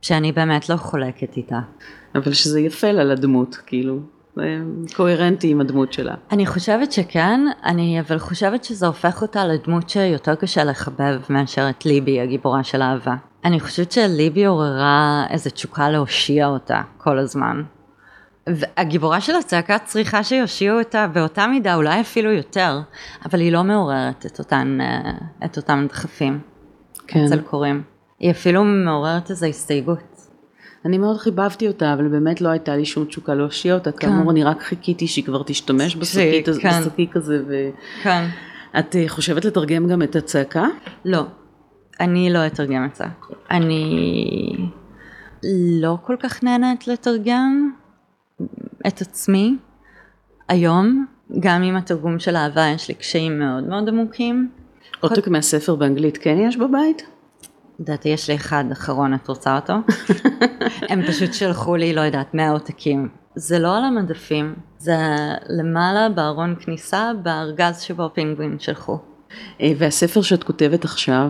[0.01, 1.59] שאני באמת לא חולקת איתה.
[2.15, 3.99] אבל שזה יפה לה לדמות, כאילו.
[4.95, 6.15] קוהרנטי עם הדמות שלה.
[6.31, 11.85] אני חושבת שכן, אני אבל חושבת שזה הופך אותה לדמות שיותר קשה לחבב מאשר את
[11.85, 13.15] ליבי, הגיבורה של אהבה.
[13.45, 17.63] אני חושבת שליבי עוררה איזו תשוקה להושיע אותה כל הזמן.
[18.55, 22.79] והגיבורה של הצעקה צריכה שיושיעו אותה באותה מידה, אולי אפילו יותר,
[23.25, 25.11] אבל היא לא מעוררת את אותן, אה,
[25.45, 26.39] את אותם דחפים
[27.07, 27.25] כן.
[27.25, 27.83] אצל קוראים.
[28.19, 30.19] היא אפילו מעוררת איזו הסתייגות.
[30.85, 33.97] אני מאוד חיבבתי אותה, אבל באמת לא הייתה לי שום תשוקה להושיע אותה, כן.
[34.07, 36.69] כאמור אני רק חיכיתי שהיא כבר תשתמש בשקיק כן.
[37.15, 37.41] הזה.
[37.47, 37.69] ו...
[38.03, 38.25] כן.
[38.79, 40.65] את אה, חושבת לתרגם גם את הצעקה?
[41.05, 41.23] לא,
[41.99, 43.03] אני לא אתרגם את זה.
[43.51, 44.55] אני
[45.81, 47.71] לא כל כך נהנית לתרגם
[48.87, 49.57] את עצמי
[50.47, 51.05] היום,
[51.39, 54.49] גם עם התרגום של אהבה יש לי קשיים מאוד מאוד עמוקים.
[54.99, 55.31] עותק כל...
[55.31, 57.05] מהספר באנגלית כן יש בבית?
[57.79, 59.73] לדעתי יש לי אחד אחרון, את רוצה אותו?
[60.89, 63.09] הם פשוט שלחו לי, לא יודעת, 100 עותקים.
[63.35, 64.97] זה לא על המדפים, זה
[65.49, 68.97] למעלה בארון כניסה בארגז שבו פינגווין שלחו.
[69.61, 71.29] אה, והספר שאת כותבת עכשיו?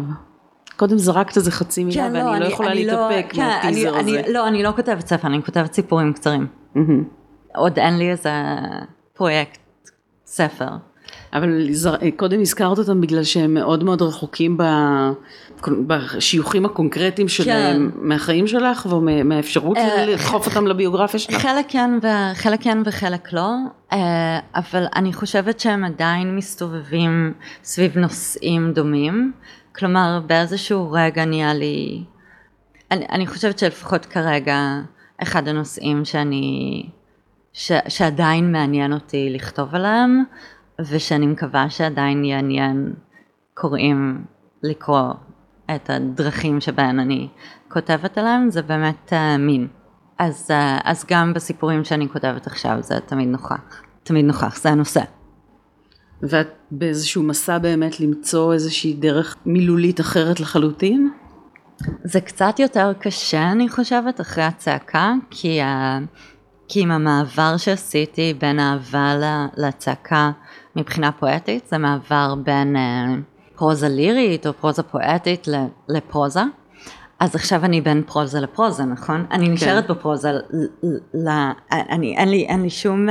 [0.77, 3.93] קודם זרקת איזה חצי מילה כן, ואני לא, לא יכולה אני לא- להתאפק לא, מהטיזר
[3.93, 4.19] כן, הזה.
[4.19, 6.47] אני, לא, אני לא כותבת ספר, אני כותבת סיפורים קצרים.
[6.75, 7.03] Mm-hmm.
[7.55, 8.31] עוד אין לי איזה
[9.13, 9.59] פרויקט
[10.25, 10.69] ספר.
[11.33, 11.69] אבל
[12.15, 14.57] קודם הזכרת אותם בגלל שהם מאוד מאוד רחוקים
[15.87, 17.99] בשיוכים הקונקרטיים שלהם כן.
[18.07, 21.35] מהחיים שלך ומהאפשרות אה, לדחוף אותם לביוגרפיה שלך?
[21.41, 23.51] חלק כן, וחלק כן וחלק לא,
[23.93, 29.31] אה, אבל אני חושבת שהם עדיין מסתובבים סביב נושאים דומים,
[29.75, 32.03] כלומר באיזשהו רגע נהיה לי,
[32.91, 34.79] אני, אני חושבת שלפחות כרגע
[35.23, 36.83] אחד הנושאים שאני,
[37.53, 40.23] ש, שעדיין מעניין אותי לכתוב עליהם
[40.79, 42.93] ושאני מקווה שעדיין יעניין
[43.53, 44.23] קוראים
[44.63, 45.13] לקרוא
[45.75, 47.27] את הדרכים שבהן אני
[47.67, 49.67] כותבת עליהם, זה באמת uh, מין.
[50.19, 55.01] אז, אה, אז גם בסיפורים שאני כותבת עכשיו זה תמיד נוכח, תמיד נוכח, זה הנושא.
[56.21, 61.11] ואת באיזשהו מסע באמת למצוא איזושהי דרך מילולית אחרת לחלוטין?
[62.03, 65.99] זה קצת יותר קשה אני חושבת אחרי הצעקה, כי, ה...
[66.67, 69.13] כי עם המעבר שעשיתי בין אהבה
[69.57, 70.31] לצעקה
[70.75, 73.15] מבחינה פואטית, זה מעבר בין אה,
[73.55, 75.47] פרוזה לירית או פרוזה פואטית
[75.89, 76.43] לפרוזה.
[77.19, 79.25] אז עכשיו אני בין פרוזה לפרוזה, נכון?
[79.31, 79.51] אני כן.
[79.51, 79.93] נשארת כן.
[79.93, 80.31] בפרוזה,
[81.13, 81.29] ל...
[81.71, 83.07] אני, אין, לי, אין לי שום...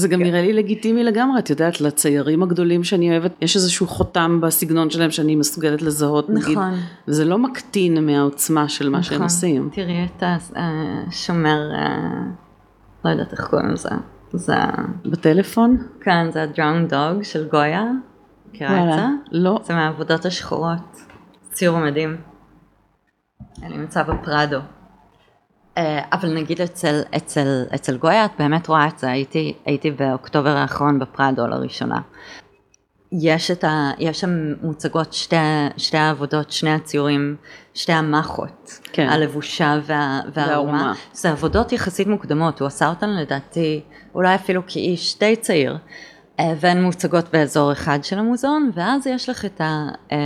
[0.00, 0.24] אה, זה גם כן.
[0.24, 5.10] נראה לי לגיטימי לגמרי, את יודעת, לציירים הגדולים שאני אוהבת, יש איזשהו חותם בסגנון שלהם
[5.10, 6.42] שאני מסוגלת לזהות, נכון.
[6.42, 6.58] נגיד,
[7.08, 9.02] וזה לא מקטין מהעוצמה של מה נכון.
[9.02, 9.70] שהם עושים.
[9.72, 10.22] תראי את
[10.56, 12.22] השומר, אה,
[13.04, 13.88] לא יודעת איך קוראים לזה,
[14.32, 14.54] זה...
[15.04, 15.76] בטלפון?
[16.00, 17.84] כן, זה ה-drown dog של גויה,
[18.50, 19.04] מכירה את זה?
[19.30, 19.60] לא.
[19.64, 20.96] זה מהעבודות השחורות,
[21.52, 22.16] ציור מדהים.
[23.62, 24.58] אני נמצא בפרדו.
[25.78, 30.56] אה, אבל נגיד אצל, אצל, אצל גויה את באמת רואה את זה, הייתי, הייתי באוקטובר
[30.56, 32.00] האחרון בפרדו לראשונה.
[33.12, 35.36] יש, את ה, יש שם מוצגות שתי,
[35.76, 37.36] שתי העבודות, שני הציורים,
[37.74, 39.08] שתי המחות, כן.
[39.08, 40.92] הלבושה וה, והערומה.
[41.12, 43.80] זה עבודות יחסית מוקדמות, הוא עשה אותן לדעתי
[44.14, 45.78] אולי אפילו כאיש די צעיר.
[46.40, 49.88] אה, והן מוצגות באזור אחד של המוזיאון, ואז יש לך את ה...
[50.12, 50.18] אה,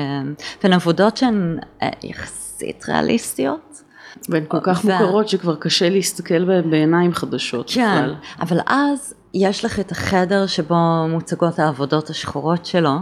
[0.63, 1.59] והן עבודות שהן
[2.03, 3.83] יחסית ריאליסטיות,
[4.29, 4.93] והן כל כך ו...
[4.93, 7.71] מוכרות שכבר קשה להסתכל בהן בעיניים חדשות.
[7.71, 8.15] כן, בכלל.
[8.41, 12.99] אבל אז יש לך את החדר שבו מוצגות העבודות השחורות שלו,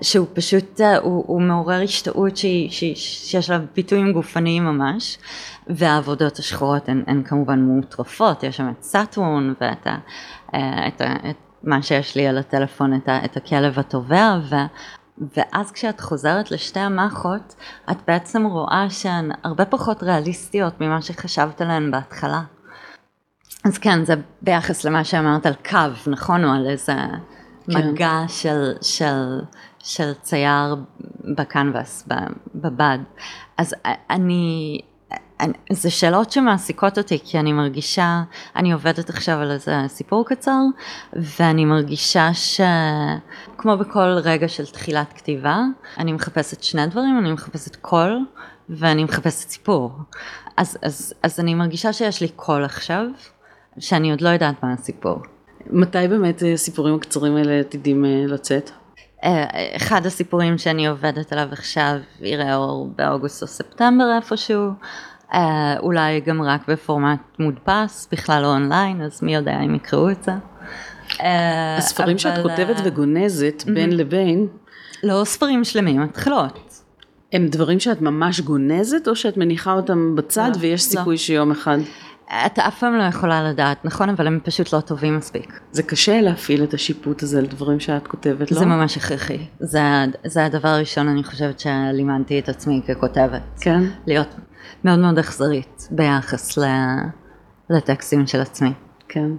[0.00, 5.18] שהוא פשוט, אה, הוא, הוא מעורר השתאות שהיא, שהיא, שיש לה ביטויים גופניים ממש,
[5.66, 9.96] והעבודות השחורות הן, הן כמובן מוטרפות, יש שם את סאטרון ואת ה,
[10.54, 14.38] אה, את ה, את מה שיש לי על הטלפון, את, ה, את הכלב התובע,
[15.36, 17.54] ואז כשאת חוזרת לשתי המחות,
[17.90, 22.42] את בעצם רואה שהן הרבה פחות ריאליסטיות ממה שחשבת עליהן בהתחלה.
[23.64, 26.44] אז כן, זה ביחס למה שאמרת על קו, נכון?
[26.44, 26.92] או על איזה
[27.72, 27.90] כן.
[27.90, 29.40] מגע של, של,
[29.78, 30.76] של צייר
[31.36, 32.08] בקנבס,
[32.54, 32.98] בבד.
[33.58, 33.74] אז
[34.10, 34.80] אני,
[35.72, 38.22] זה שאלות שמעסיקות אותי כי אני מרגישה,
[38.56, 40.60] אני עובדת עכשיו על איזה סיפור קצר
[41.12, 45.60] ואני מרגישה שכמו בכל רגע של תחילת כתיבה,
[45.98, 48.24] אני מחפשת שני דברים, אני מחפשת קול
[48.68, 49.92] ואני מחפשת סיפור.
[50.56, 53.06] אז, אז, אז אני מרגישה שיש לי קול עכשיו,
[53.78, 55.18] שאני עוד לא יודעת מה הסיפור.
[55.70, 58.70] מתי באמת הסיפורים הקצרים האלה עתידים אה, לצאת?
[59.24, 64.70] אה, אחד הסיפורים שאני עובדת עליו עכשיו יראה אור באוגוסט או ספטמבר איפשהו.
[65.34, 70.22] אה, אולי גם רק בפורמט מודפס, בכלל לא אונליין, אז מי יודע אם יקראו את
[70.22, 70.32] זה.
[71.20, 72.18] אה, הספרים אבל...
[72.18, 74.46] שאת כותבת וגונזת בין לבין.
[75.02, 76.82] לא ספרים שלמים, התחלות.
[77.32, 81.18] הם דברים שאת ממש גונזת, או שאת מניחה אותם בצד לא, ויש סיכוי לא.
[81.18, 81.78] שיום אחד...
[82.46, 84.08] את אף פעם לא יכולה לדעת, נכון?
[84.08, 85.60] אבל הם פשוט לא טובים מספיק.
[85.72, 88.58] זה קשה להפעיל את השיפוט הזה על דברים שאת כותבת, לא?
[88.58, 89.38] זה ממש הכרחי.
[89.60, 89.80] זה,
[90.24, 93.42] זה הדבר הראשון, אני חושבת, שלימדתי את עצמי ככותבת.
[93.60, 93.82] כן?
[94.06, 94.34] להיות
[94.84, 96.58] מאוד מאוד אכזרית ביחס
[97.70, 98.72] לטקסטים של עצמי.
[99.08, 99.30] כן.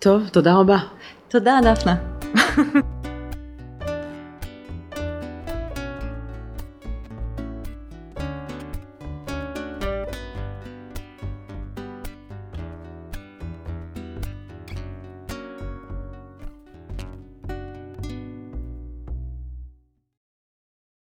[0.00, 0.78] טוב, תודה רבה.
[1.28, 1.96] תודה, דפנה.